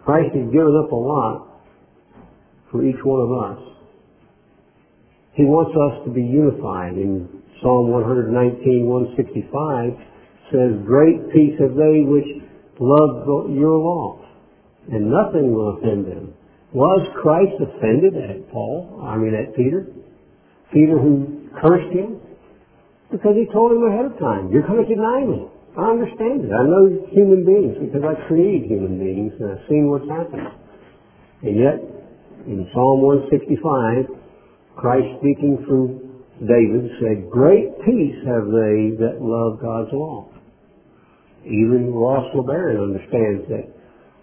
[0.05, 1.61] Christ has given up a lot
[2.72, 3.70] for each one of us.
[5.34, 6.93] He wants us to be unified.
[6.93, 9.91] In Psalm 119, 165
[10.51, 12.28] says, Great peace have they which
[12.80, 14.24] love your law,
[14.91, 16.34] and nothing will offend them.
[16.72, 19.03] Was Christ offended at Paul?
[19.03, 19.91] I mean at Peter?
[20.72, 22.22] Peter who cursed him?
[23.12, 25.49] Because he told him ahead of time, you're going to deny me.
[25.78, 26.51] I understand it.
[26.53, 30.47] I know human beings because I created human beings and I've seen what's happened.
[31.41, 31.78] And yet,
[32.45, 34.05] in Psalm 165,
[34.78, 36.09] Christ speaking through
[36.39, 40.29] David said, Great peace have they that love God's law.
[41.45, 43.67] Even Ross LeBaron understands that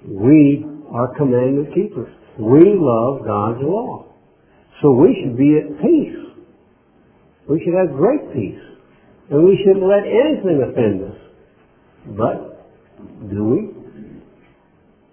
[0.09, 2.13] we are commandment keepers.
[2.39, 4.07] We love God's law.
[4.83, 6.17] So we should be at peace.
[7.49, 8.65] We should have great peace.
[9.31, 11.19] And we shouldn't let anything offend us.
[12.17, 13.77] But, do we?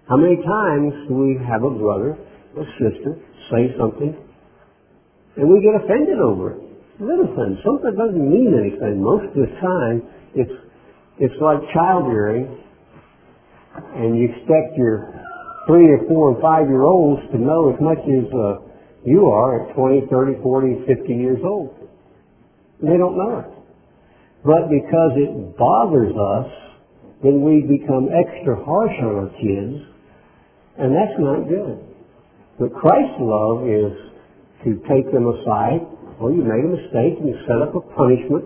[0.08, 2.16] How many times do we have a brother
[2.56, 3.18] or sister
[3.50, 4.14] say something
[5.36, 6.63] and we get offended over it?
[7.00, 7.58] Little things.
[7.64, 9.02] Something doesn't mean anything.
[9.02, 10.02] Most of the time,
[10.34, 10.52] it's,
[11.18, 12.64] it's like child rearing
[13.94, 15.10] and you expect your
[15.66, 18.62] three or four and five year olds to know as much as uh,
[19.04, 21.74] you are at 20, 30, 40, 50 years old.
[22.80, 23.50] They don't know it.
[24.44, 26.50] But because it bothers us,
[27.22, 29.80] then we become extra harsh on our kids,
[30.76, 31.80] and that's not good.
[32.58, 33.92] But Christ's love is
[34.64, 35.80] to take them aside.
[36.20, 38.44] Well, you made a mistake and you set up a punishment,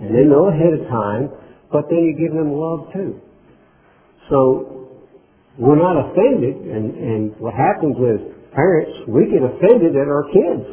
[0.00, 1.30] and they know ahead of time,
[1.72, 3.20] but then you give them love too.
[4.30, 4.88] So
[5.58, 8.20] we're not offended, and, and what happens with
[8.54, 10.66] parents, we get offended at our kids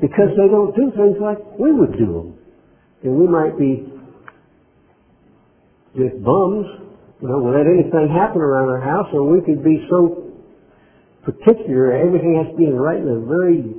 [0.00, 2.28] because they don't do things like we would do them.
[3.02, 3.86] And we might be
[5.94, 6.66] just bums,
[7.22, 10.34] you know, we'll let anything happen around our house, or we could be so
[11.24, 13.74] particular, everything has to be right in a very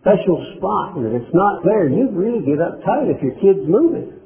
[0.00, 4.16] special spot, and if it's not there, you really get uptight if your kid's moving.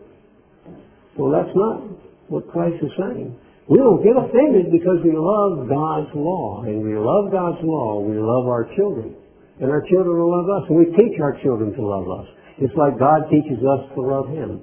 [1.18, 1.82] Well, that's not
[2.30, 3.34] what Christ is saying.
[3.66, 8.14] We don't get offended because we love God's law, and we love God's law, we
[8.14, 9.16] love our children,
[9.58, 12.28] and our children will love us, and we teach our children to love us.
[12.58, 14.62] It's like God teaches us to love Him.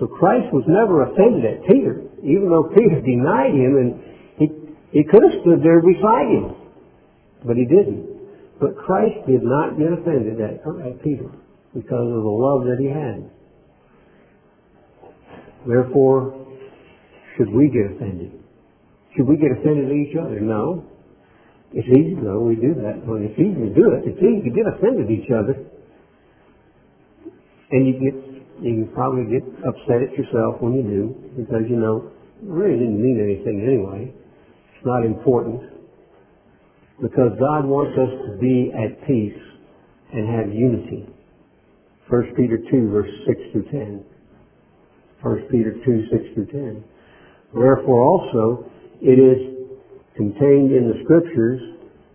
[0.00, 3.90] So Christ was never offended at Peter, even though Peter denied Him and
[4.38, 4.46] he,
[4.98, 6.54] he could have stood there beside Him.
[7.44, 8.17] But he didn't.
[8.60, 11.30] But Christ did not get offended at, at Peter
[11.74, 13.30] because of the love that He had.
[15.66, 16.46] Therefore,
[17.36, 18.32] should we get offended?
[19.16, 20.40] Should we get offended at each other?
[20.40, 20.84] No.
[21.72, 23.04] It's easy though, we do that.
[23.04, 25.54] When it's easy to do it, it's easy to get offended at each other.
[27.70, 28.14] And you get,
[28.64, 31.02] you probably get upset at yourself when you do,
[31.36, 34.08] because you know, it really didn't mean anything anyway.
[34.08, 35.77] It's not important.
[37.00, 39.38] Because God wants us to be at peace
[40.12, 41.06] and have unity.
[42.08, 44.04] 1 Peter 2 verse 6 through 10.
[45.20, 46.84] 1 Peter 2, 6 through 10.
[47.52, 48.70] Wherefore also
[49.00, 49.58] it is
[50.16, 51.60] contained in the scriptures,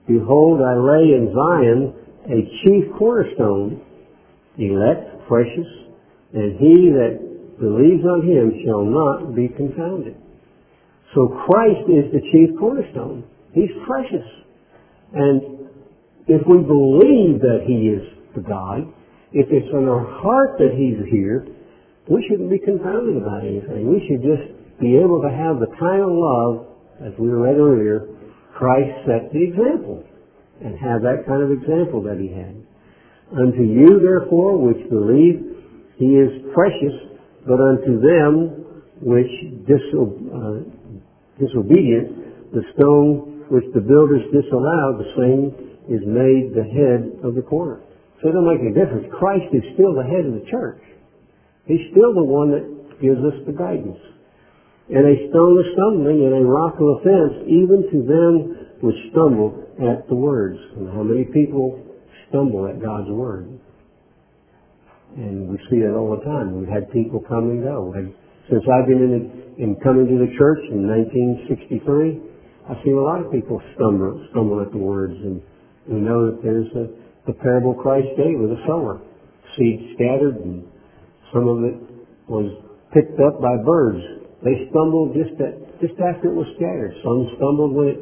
[0.07, 1.93] Behold, I lay in Zion
[2.27, 3.81] a chief cornerstone,
[4.57, 5.67] elect, precious,
[6.33, 10.17] and he that believes on him shall not be confounded.
[11.15, 13.23] So Christ is the chief cornerstone.
[13.53, 14.27] He's precious.
[15.13, 15.69] And
[16.27, 18.03] if we believe that he is
[18.35, 18.89] the God,
[19.31, 21.45] if it's in our heart that he's here,
[22.09, 23.87] we shouldn't be confounded about anything.
[23.89, 26.53] We should just be able to have the kind of love,
[27.01, 28.07] as we read earlier,
[28.53, 30.03] Christ set the example,
[30.61, 32.53] and have that kind of example that he had.
[33.33, 35.41] Unto you, therefore, which believe,
[35.97, 36.93] he is precious,
[37.45, 38.63] but unto them
[39.01, 39.31] which
[39.65, 40.61] uh,
[41.39, 45.43] disobedient, the stone which the builders disallowed, the same
[45.89, 47.81] is made the head of the corner.
[48.21, 49.07] So it doesn't make any difference.
[49.11, 50.79] Christ is still the head of the church.
[51.65, 52.63] He's still the one that
[53.03, 53.99] gives us the guidance.
[54.87, 58.31] And a stone of stumbling and a rock of offense, even to them
[58.83, 60.59] which stumble at the words.
[60.75, 61.79] And how many people
[62.29, 63.59] stumble at God's Word.
[65.15, 66.59] And we see that all the time.
[66.59, 67.93] We've had people come and go.
[67.95, 68.13] And
[68.49, 72.32] since I've been in, in coming to the church in 1963,
[72.69, 75.13] I've seen a lot of people stumble, stumble at the words.
[75.13, 75.41] And
[75.87, 76.87] we know that there's a,
[77.27, 79.01] the parable Christ gave of the sower.
[79.57, 80.65] Seed scattered and
[81.33, 81.75] some of it
[82.27, 82.49] was
[82.93, 84.01] picked up by birds.
[84.43, 86.95] They stumbled just, at, just after it was scattered.
[87.03, 87.99] Some stumbled when it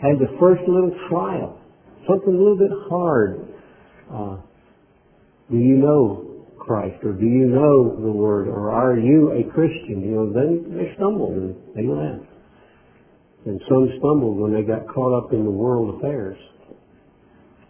[0.00, 1.58] had the first little trial.
[2.06, 3.52] Something a little bit hard
[4.12, 4.36] uh,
[5.50, 10.02] do you know Christ, or do you know the Word, or are you a Christian?
[10.02, 12.31] You know, then they stumbled and they left.
[13.44, 16.38] And some stumbled when they got caught up in the world affairs.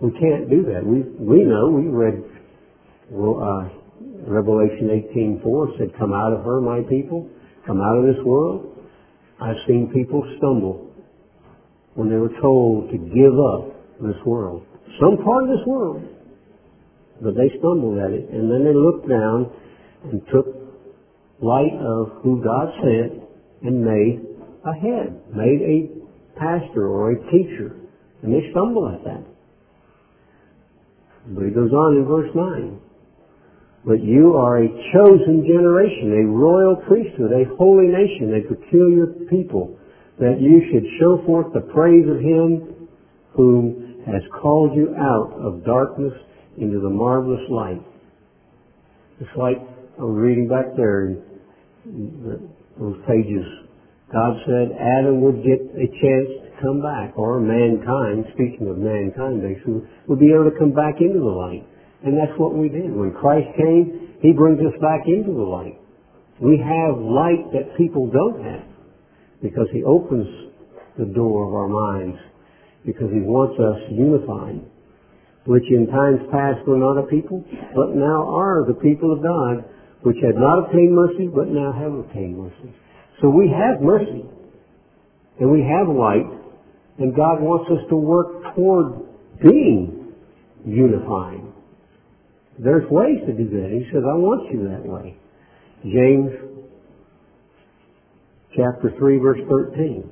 [0.01, 0.85] We can't do that.
[0.85, 1.71] We we know.
[1.71, 2.23] We read
[3.09, 3.69] well, uh,
[4.27, 7.29] Revelation 18:4 said, "Come out of her, my people.
[7.67, 8.67] Come out of this world."
[9.41, 10.91] I've seen people stumble
[11.95, 14.63] when they were told to give up this world,
[15.01, 16.03] some part of this world,
[17.21, 18.31] but they stumbled at it.
[18.31, 19.51] And then they looked down
[20.11, 20.47] and took
[21.41, 23.23] light of who God sent
[23.63, 24.32] and made
[24.65, 27.77] a head, made a pastor or a teacher.
[28.23, 29.25] And they stumble at that.
[31.27, 32.81] But he goes on in verse 9.
[33.85, 39.77] But you are a chosen generation, a royal priesthood, a holy nation, a peculiar people,
[40.19, 42.89] that you should show forth the praise of him
[43.35, 46.13] whom has called you out of darkness
[46.59, 47.83] into the marvelous light.
[49.21, 49.59] It's like
[49.99, 53.47] I was reading back there in those pages.
[54.13, 59.41] God said Adam would get a chance to come back, or mankind, speaking of mankind
[59.41, 61.65] basically, would be able to come back into the light.
[62.05, 62.93] And that's what we did.
[62.93, 65.81] When Christ came, He brings us back into the light.
[66.41, 68.69] We have light that people don't have
[69.41, 70.29] because He opens
[70.99, 72.19] the door of our minds
[72.85, 74.61] because He wants us unified,
[75.47, 77.41] which in times past were not a people,
[77.75, 79.65] but now are the people of God,
[80.03, 82.75] which had not obtained mercy, but now have obtained mercy.
[83.23, 84.27] So we have mercy,
[85.39, 86.27] and we have light,
[86.99, 88.99] and God wants us to work toward
[89.41, 90.13] being
[90.67, 91.41] unified.
[92.59, 93.71] There's ways to do that.
[93.71, 95.17] He says, I want you that way.
[95.85, 96.31] James
[98.57, 100.11] chapter 3 verse 13.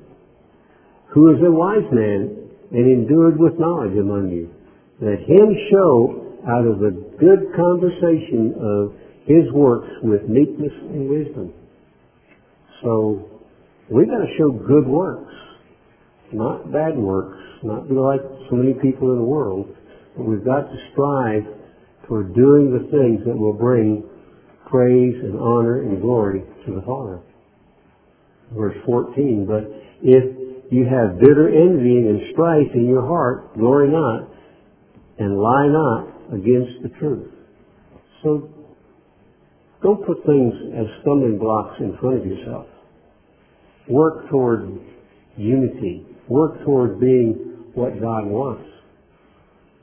[1.13, 4.49] Who is a wise man and endued with knowledge among you?
[4.99, 8.95] Let him show out of the good conversation of
[9.27, 11.53] his works with meekness and wisdom.
[12.81, 13.41] So
[13.89, 15.33] we've got to show good works,
[16.33, 19.67] not bad works, not be like so many people in the world,
[20.17, 21.43] but we've got to strive
[22.07, 24.03] toward doing the things that will bring
[24.69, 27.21] praise and honor and glory to the Father.
[28.57, 29.63] Verse 14, but
[30.01, 34.29] if you have bitter envying and strife in your heart, glory not,
[35.19, 37.31] and lie not against the truth.
[38.23, 38.49] So
[39.83, 42.67] don't put things as stumbling blocks in front of yourself.
[43.91, 44.79] Work toward
[45.35, 46.05] unity.
[46.29, 48.63] Work toward being what God wants.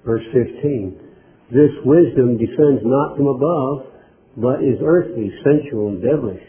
[0.04, 0.98] Verse 15.
[1.50, 3.86] This wisdom descends not from above,
[4.36, 6.42] but is earthly, sensual, and devilish.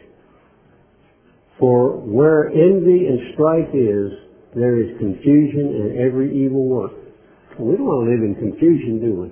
[1.60, 4.12] For where envy and strife is,
[4.55, 6.93] there is confusion and every evil work.
[7.60, 9.30] We don't want to live in confusion, do we?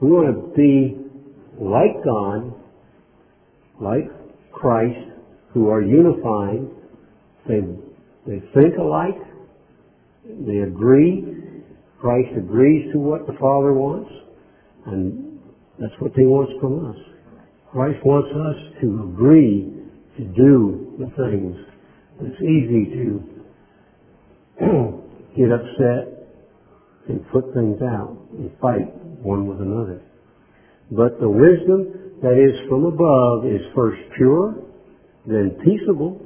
[0.00, 0.96] We want to be
[1.60, 2.54] like God,
[3.80, 4.08] like
[4.52, 5.12] Christ,
[5.52, 6.77] who are unified.
[7.48, 7.60] They,
[8.26, 9.16] they think alike.
[10.24, 11.24] They agree.
[11.98, 14.10] Christ agrees to what the Father wants.
[14.86, 15.40] And
[15.78, 16.96] that's what he wants from us.
[17.72, 19.72] Christ wants us to agree
[20.18, 21.56] to do the things.
[22.20, 23.22] It's easy to
[25.36, 26.18] get upset
[27.08, 30.02] and put things out and fight one with another.
[30.90, 34.56] But the wisdom that is from above is first pure,
[35.26, 36.20] then peaceable,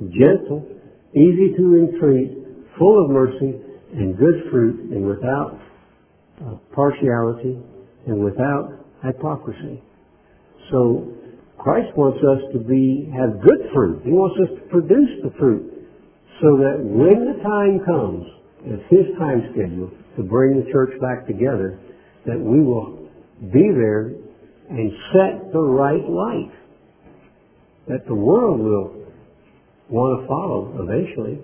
[0.00, 0.66] gentle,
[1.14, 2.38] easy to entreat,
[2.78, 3.60] full of mercy
[3.94, 5.58] and good fruit, and without
[6.40, 7.58] uh, partiality
[8.06, 9.82] and without hypocrisy.
[10.70, 11.14] So
[11.58, 14.02] Christ wants us to be have good fruit.
[14.04, 15.88] He wants us to produce the fruit
[16.40, 18.26] so that when the time comes,
[18.64, 21.78] it's His time schedule to bring the church back together,
[22.26, 23.08] that we will
[23.52, 24.14] be there
[24.70, 26.52] and set the right light
[27.88, 28.97] that the world will
[29.88, 31.40] want to follow eventually.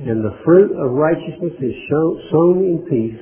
[0.00, 1.74] And the fruit of righteousness is
[2.32, 3.20] sown in peace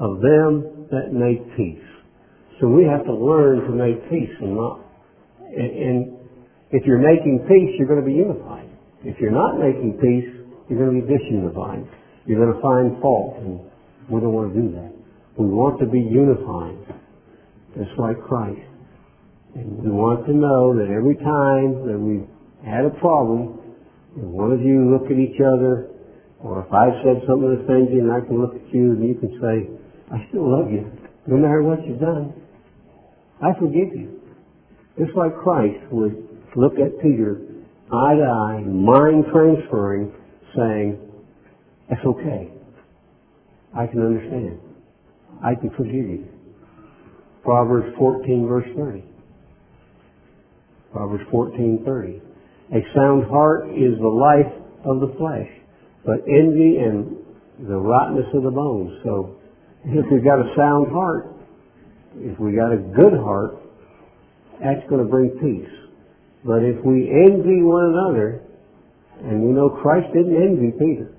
[0.00, 1.86] of them that make peace.
[2.60, 4.80] So we have to learn to make peace and not,
[5.44, 6.16] and, and
[6.72, 8.68] if you're making peace, you're going to be unified.
[9.04, 10.26] If you're not making peace,
[10.68, 11.86] you're going to be disunified.
[12.26, 13.60] You're going to find fault, and
[14.10, 14.92] we don't want to do that.
[15.38, 16.74] We want to be unified,
[17.78, 18.66] just like Christ.
[19.54, 22.26] And we want to know that every time that we've
[22.66, 23.58] had a problem,
[24.16, 25.90] and one of you look at each other,
[26.42, 29.06] or if I've said something that offends you, and I can look at you, and
[29.06, 29.70] you can say,
[30.10, 30.90] I still love you,
[31.26, 32.34] no matter what you've done.
[33.40, 34.20] I forgive you.
[34.98, 37.40] Just like Christ would look at Peter
[37.92, 40.12] eye to eye, mind transferring,
[40.56, 40.98] saying,
[41.88, 42.50] That's okay.
[43.76, 44.58] I can understand.
[45.44, 46.26] I can forgive you.
[47.44, 49.04] Proverbs 14 verse 30.
[50.92, 52.22] Proverbs 14, 30.
[52.74, 54.52] A sound heart is the life
[54.84, 55.48] of the flesh,
[56.04, 57.16] but envy and
[57.68, 58.90] the rottenness of the bones.
[59.04, 59.36] So
[59.84, 61.32] if we've got a sound heart,
[62.16, 63.58] if we got a good heart,
[64.58, 65.70] that's going to bring peace.
[66.44, 68.42] But if we envy one another,
[69.22, 71.14] and we know Christ didn't envy Peter.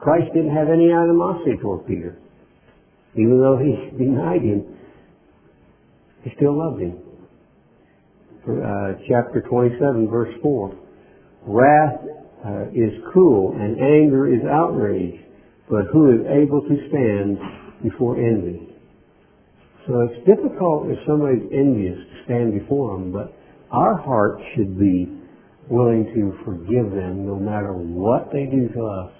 [0.00, 2.18] Christ didn't have any animosity toward Peter.
[3.14, 4.76] Even though he denied him,
[6.22, 6.98] he still loved him.
[8.46, 10.85] Uh, chapter 27, verse 4.
[11.46, 12.00] Wrath
[12.44, 15.20] uh, is cruel and anger is outrage,
[15.70, 17.38] but who is able to stand
[17.82, 18.68] before envy.
[19.86, 23.32] So it's difficult if somebody's envious to stand before them, but
[23.70, 25.06] our heart should be
[25.70, 29.12] willing to forgive them no matter what they do to us.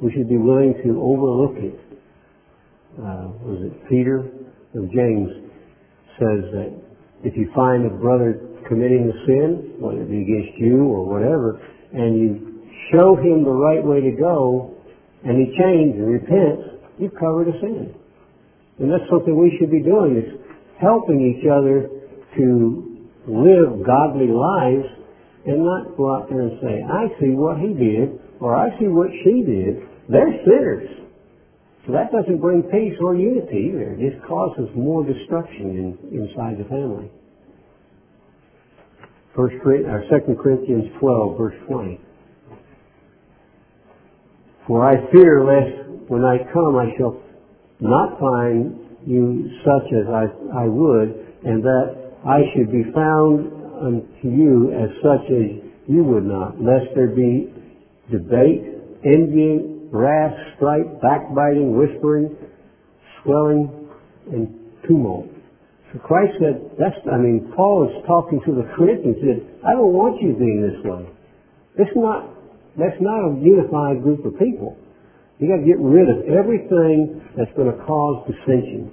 [0.00, 1.80] We should be willing to overlook it.
[2.98, 4.28] Uh, was it Peter
[4.74, 5.30] or James
[6.18, 6.72] says that
[7.24, 11.60] if you find a brother committing a sin, whether it be against you or whatever,
[11.92, 12.30] and you
[12.92, 14.76] show him the right way to go,
[15.24, 16.62] and he changes and repents,
[16.98, 17.94] you've covered a sin.
[18.78, 20.30] And that's something we should be doing is
[20.80, 21.90] helping each other
[22.36, 24.86] to live godly lives
[25.46, 28.86] and not go out there and say, I see what he did, or I see
[28.86, 29.82] what she did.
[30.08, 30.88] They're sinners.
[31.86, 33.96] So that doesn't bring peace or unity either.
[33.96, 37.10] It just causes more destruction in, inside the family.
[39.38, 42.00] First, or 2 uh, Corinthians 12, verse 20.
[44.66, 47.22] For I fear lest when I come I shall
[47.78, 50.24] not find you such as I,
[50.58, 56.24] I would, and that I should be found unto you as such as you would
[56.24, 57.54] not, lest there be
[58.10, 58.74] debate,
[59.04, 62.36] envying, wrath, strife, backbiting, whispering,
[63.22, 63.88] swelling,
[64.32, 64.52] and
[64.88, 65.28] tumult.
[65.92, 69.92] So Christ said, that's, I mean, Paul is talking to the Corinthians, said, I don't
[69.92, 71.08] want you being this way.
[71.78, 72.28] It's not,
[72.76, 74.76] that's not a unified group of people.
[75.38, 78.90] You got to get rid of everything that's going to cause dissension.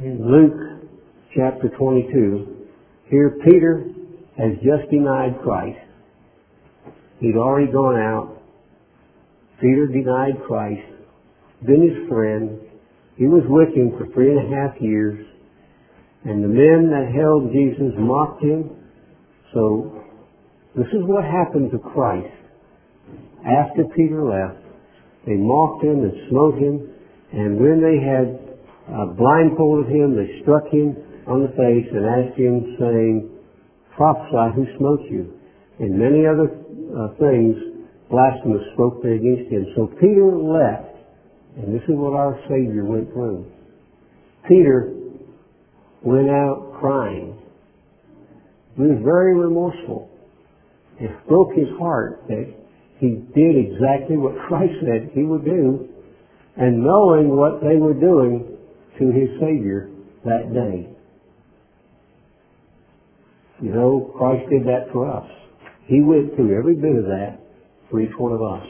[0.00, 0.88] In Luke
[1.36, 2.66] chapter 22,
[3.10, 3.84] here Peter
[4.38, 5.78] has just denied Christ.
[7.20, 8.42] He'd already gone out.
[9.60, 10.82] Peter denied Christ,
[11.64, 12.60] been his friend.
[13.16, 15.26] He was with him for three and a half years.
[16.24, 18.70] And the men that held Jesus mocked him.
[19.52, 20.02] So
[20.74, 22.32] this is what happened to Christ.
[23.44, 24.64] After Peter left,
[25.26, 26.90] they mocked him and smote him.
[27.32, 28.40] And when they had
[28.88, 30.96] uh, blindfolded him, they struck him
[31.26, 33.30] on the face and asked him, saying,
[33.96, 35.38] Prophesy, who smote you?
[35.78, 37.56] And many other uh, things
[38.10, 39.66] blasphemous spoke they against him.
[39.76, 40.93] So Peter left,
[41.56, 43.46] and this is what our Savior went through.
[44.48, 44.92] Peter
[46.02, 47.38] went out crying.
[48.76, 50.10] He was very remorseful.
[51.00, 52.54] It broke his heart that
[52.98, 55.88] he did exactly what Christ said he would do,
[56.56, 58.56] and knowing what they were doing
[58.98, 59.90] to his Savior
[60.24, 60.88] that day.
[63.60, 65.30] You know, Christ did that for us.
[65.86, 67.38] He went through every bit of that
[67.90, 68.66] for each one of us.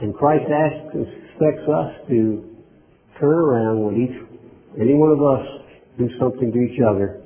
[0.00, 2.56] And Christ asks, expects us to
[3.18, 5.46] turn around when each, any one of us
[5.98, 7.22] do something to each other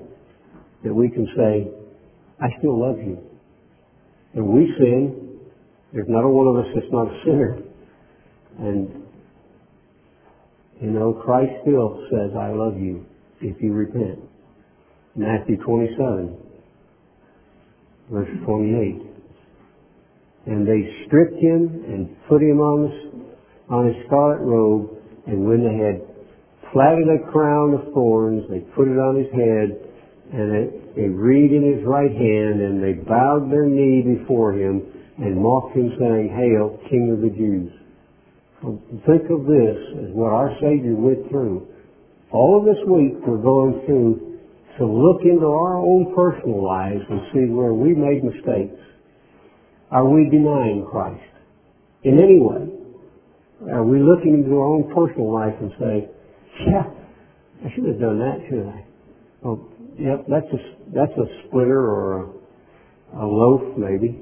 [0.85, 1.69] that we can say,
[2.41, 3.19] I still love you.
[4.35, 5.39] And we sin.
[5.93, 7.59] There's not a one of us that's not a sinner.
[8.59, 9.03] And,
[10.81, 13.05] you know, Christ still says, I love you
[13.41, 14.21] if you repent.
[15.17, 16.37] Matthew 27,
[18.11, 19.10] verse 28.
[20.47, 25.61] And they stripped him and put him on, the, on his scarlet robe, and when
[25.61, 26.01] they had
[26.73, 29.69] platted a crown of thorns, they put it on his head,
[30.33, 34.83] and a, a reed in his right hand, and they bowed their knee before him
[35.19, 37.73] and mocked him, saying, Hail, King of the Jews.
[39.07, 41.67] Think of this as what our Savior went through.
[42.31, 44.39] All this week we're going through
[44.79, 48.77] to look into our own personal lives and see where we made mistakes.
[49.91, 51.23] Are we denying Christ
[52.05, 53.73] in any way?
[53.73, 56.09] Are we looking into our own personal life and say,
[56.67, 56.85] yeah,
[57.65, 58.85] I should have done that, should I?
[59.45, 59.69] Oh,
[59.99, 60.59] yep, that's a,
[60.95, 64.21] that's a splitter or a, a loaf maybe.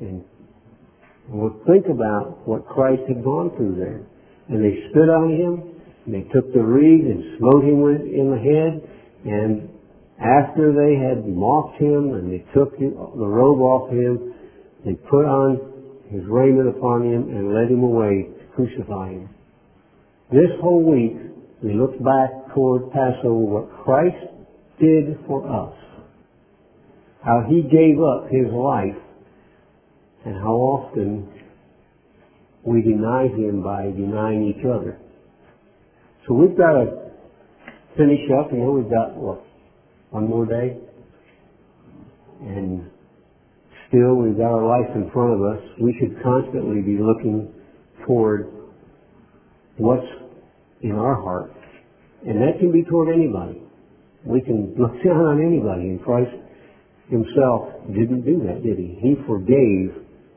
[0.00, 0.24] And
[1.28, 4.06] we'll think about what Christ had gone through there.
[4.48, 8.30] And they spit on him and they took the reed and smote him with, in
[8.30, 8.88] the head,
[9.26, 9.68] and
[10.18, 14.34] after they had mocked him and they took the robe off him,
[14.84, 15.60] they put on
[16.10, 19.28] his raiment upon him and led him away to crucify him.
[20.30, 21.16] This whole week,
[21.62, 24.16] we look back toward Passover, what Christ
[24.80, 25.74] did for us.
[27.22, 29.02] How he gave up his life
[30.24, 31.28] and how often
[32.64, 34.98] we deny him by denying each other.
[36.26, 37.10] So we've got to
[37.96, 38.52] finish up.
[38.52, 39.44] You know, we've got, what,
[40.10, 40.76] one more day?
[42.40, 42.90] And
[43.88, 45.62] still we've got our life in front of us.
[45.80, 47.52] We should constantly be looking
[48.06, 48.52] toward
[49.76, 50.06] what's
[50.82, 51.52] in our heart.
[52.26, 53.62] And that can be toward anybody.
[54.24, 56.34] We can look down on anybody, and Christ
[57.08, 58.98] himself didn't do that, did he?
[59.00, 59.94] He forgave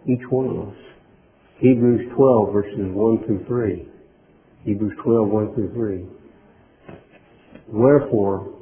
[0.08, 0.76] each one of us.
[1.58, 3.88] Hebrews 12 verses 1 through 3.
[4.66, 6.06] Hebrews 12, 1 through 3.
[7.70, 8.59] Wherefore,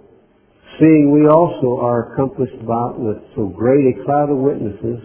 [0.80, 5.02] seeing we also are compassed about with so great a cloud of witnesses,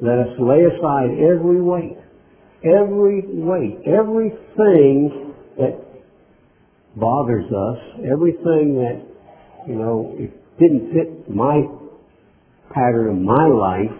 [0.00, 1.98] let us lay aside every weight,
[2.64, 5.76] every weight, everything that
[6.96, 7.78] bothers us,
[8.10, 9.04] everything that,
[9.68, 11.62] you know, it didn't fit my
[12.72, 13.96] pattern of my life,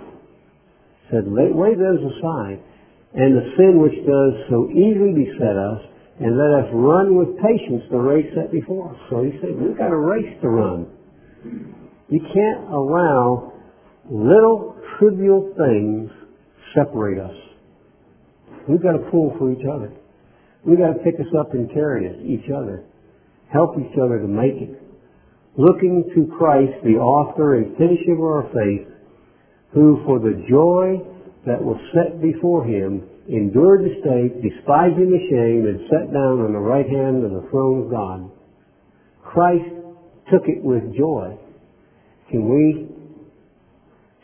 [1.10, 2.62] said, lay, lay those aside,
[3.14, 5.82] and the sin which does so easily beset us,
[6.20, 9.00] and let us run with patience the race set before us.
[9.10, 10.86] So he said, we've got a race to run.
[11.44, 13.52] You can't allow
[14.10, 16.10] little trivial things
[16.74, 17.36] separate us.
[18.68, 19.92] We've got to pull for each other.
[20.64, 22.84] We've got to pick us up and carry us, each other.
[23.52, 24.82] Help each other to make it.
[25.56, 28.86] Looking to Christ, the author and finisher of our faith,
[29.72, 31.00] who for the joy
[31.46, 36.52] that was set before him endured the stake, despising the shame, and sat down on
[36.52, 38.30] the right hand of the throne of God.
[39.22, 39.79] Christ
[40.30, 41.36] took it with joy.
[42.30, 42.88] Can we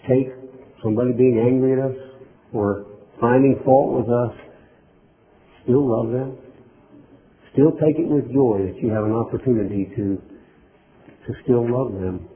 [0.08, 0.28] take
[0.82, 1.96] somebody being angry at us
[2.52, 2.86] or
[3.20, 4.34] finding fault with us,
[5.64, 6.38] still love them?
[7.52, 10.20] Still take it with joy that you have an opportunity to,
[11.26, 12.28] to still love them.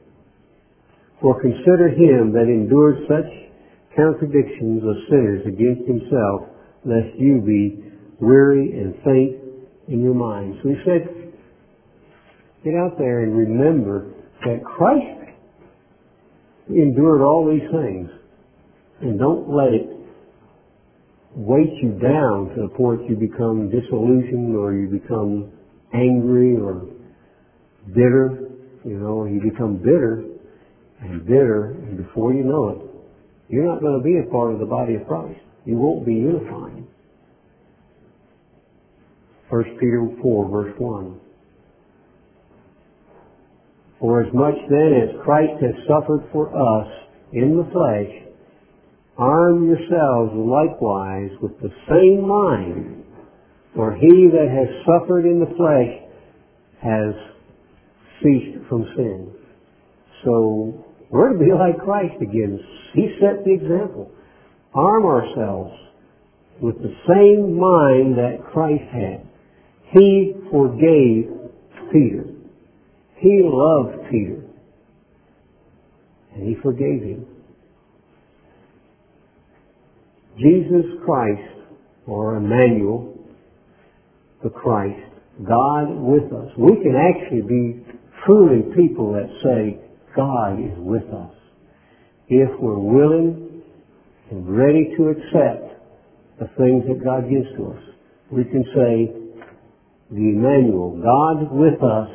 [1.21, 3.29] For consider him that endured such
[3.95, 6.49] contradictions of sinners against himself,
[6.83, 9.37] lest you be weary and faint
[9.87, 10.57] in your minds.
[10.63, 11.20] So he said,
[12.63, 14.13] get out there and remember
[14.45, 15.31] that Christ
[16.69, 18.09] endured all these things.
[19.01, 19.89] And don't let it
[21.35, 25.51] weight you down to the point you become disillusioned or you become
[25.93, 26.85] angry or
[27.87, 28.49] bitter.
[28.85, 30.23] You know, you become bitter
[31.01, 32.91] and bitter, and before you know it,
[33.49, 35.39] you're not going to be a part of the body of Christ.
[35.65, 36.83] You won't be unified.
[39.49, 41.20] 1 Peter 4, verse 1.
[44.01, 46.87] For as much then as Christ has suffered for us
[47.33, 48.33] in the flesh,
[49.15, 53.05] arm yourselves likewise with the same mind.
[53.75, 56.01] For he that has suffered in the flesh
[56.81, 57.13] has
[58.23, 59.31] ceased from sin.
[60.25, 62.59] So we're to be like Christ again.
[62.93, 64.11] He set the example.
[64.73, 65.77] Arm ourselves
[66.59, 69.27] with the same mind that Christ had.
[69.93, 71.29] He forgave
[71.91, 72.30] Peter.
[73.21, 74.43] He loved Peter.
[76.33, 77.25] And he forgave him.
[80.37, 81.67] Jesus Christ,
[82.07, 83.13] or Emmanuel,
[84.43, 84.99] the Christ,
[85.47, 86.51] God with us.
[86.57, 87.85] We can actually be
[88.25, 89.79] truly people that say,
[90.15, 91.35] God is with us.
[92.27, 93.61] If we're willing
[94.31, 95.79] and ready to accept
[96.39, 97.83] the things that God gives to us,
[98.31, 99.13] we can say,
[100.09, 102.09] the Emmanuel, God with us,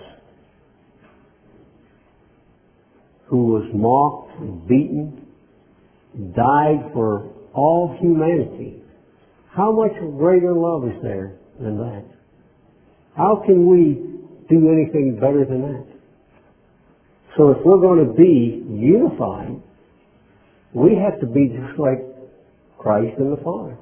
[3.27, 5.27] who was mocked beaten,
[6.35, 8.83] died for all humanity.
[9.51, 12.05] How much greater love is there than that?
[13.17, 13.95] How can we
[14.49, 15.87] do anything better than that?
[17.37, 19.61] So if we're going to be unified,
[20.73, 22.05] we have to be just like
[22.79, 23.77] Christ and the Father.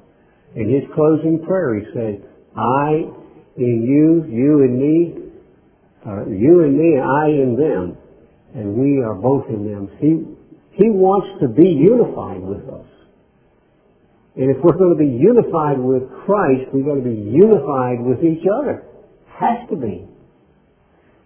[0.55, 2.23] In his closing prayer, he said,
[2.55, 3.11] I
[3.57, 5.15] in you, you in me,
[6.05, 7.97] uh, you in me, I in them,
[8.55, 9.91] and we are both in them.
[9.99, 10.23] He,
[10.81, 12.87] he wants to be unified with us.
[14.35, 18.23] And if we're going to be unified with Christ, we've got to be unified with
[18.23, 18.83] each other.
[19.39, 20.07] Has to be.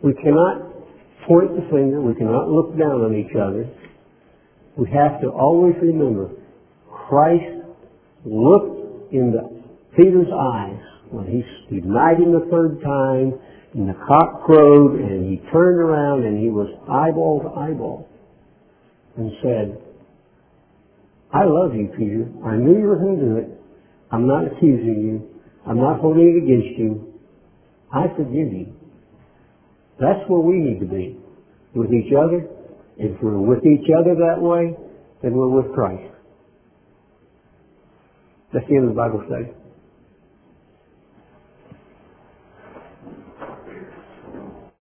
[0.02, 0.74] We cannot
[1.28, 2.02] point the finger.
[2.02, 3.70] We cannot look down on each other.
[4.78, 6.30] We have to always remember
[6.90, 7.66] Christ
[8.26, 9.42] looked into
[9.98, 13.38] Peter's eyes when he denied him the third time
[13.74, 18.10] and the cock crowed and he turned around and he was eyeball to eyeball
[19.16, 19.82] and said,
[21.32, 22.26] I love you, Peter.
[22.46, 23.62] I knew you were going to do it.
[24.12, 25.42] I'm not accusing you.
[25.68, 27.14] I'm not holding it against you.
[27.94, 28.74] I forgive you.
[30.00, 31.20] That's where we need to be.
[31.76, 32.48] With each other.
[32.98, 34.76] If we're with each other that way,
[35.22, 36.12] then we're with Christ.
[38.52, 39.54] That's the end of the Bible study.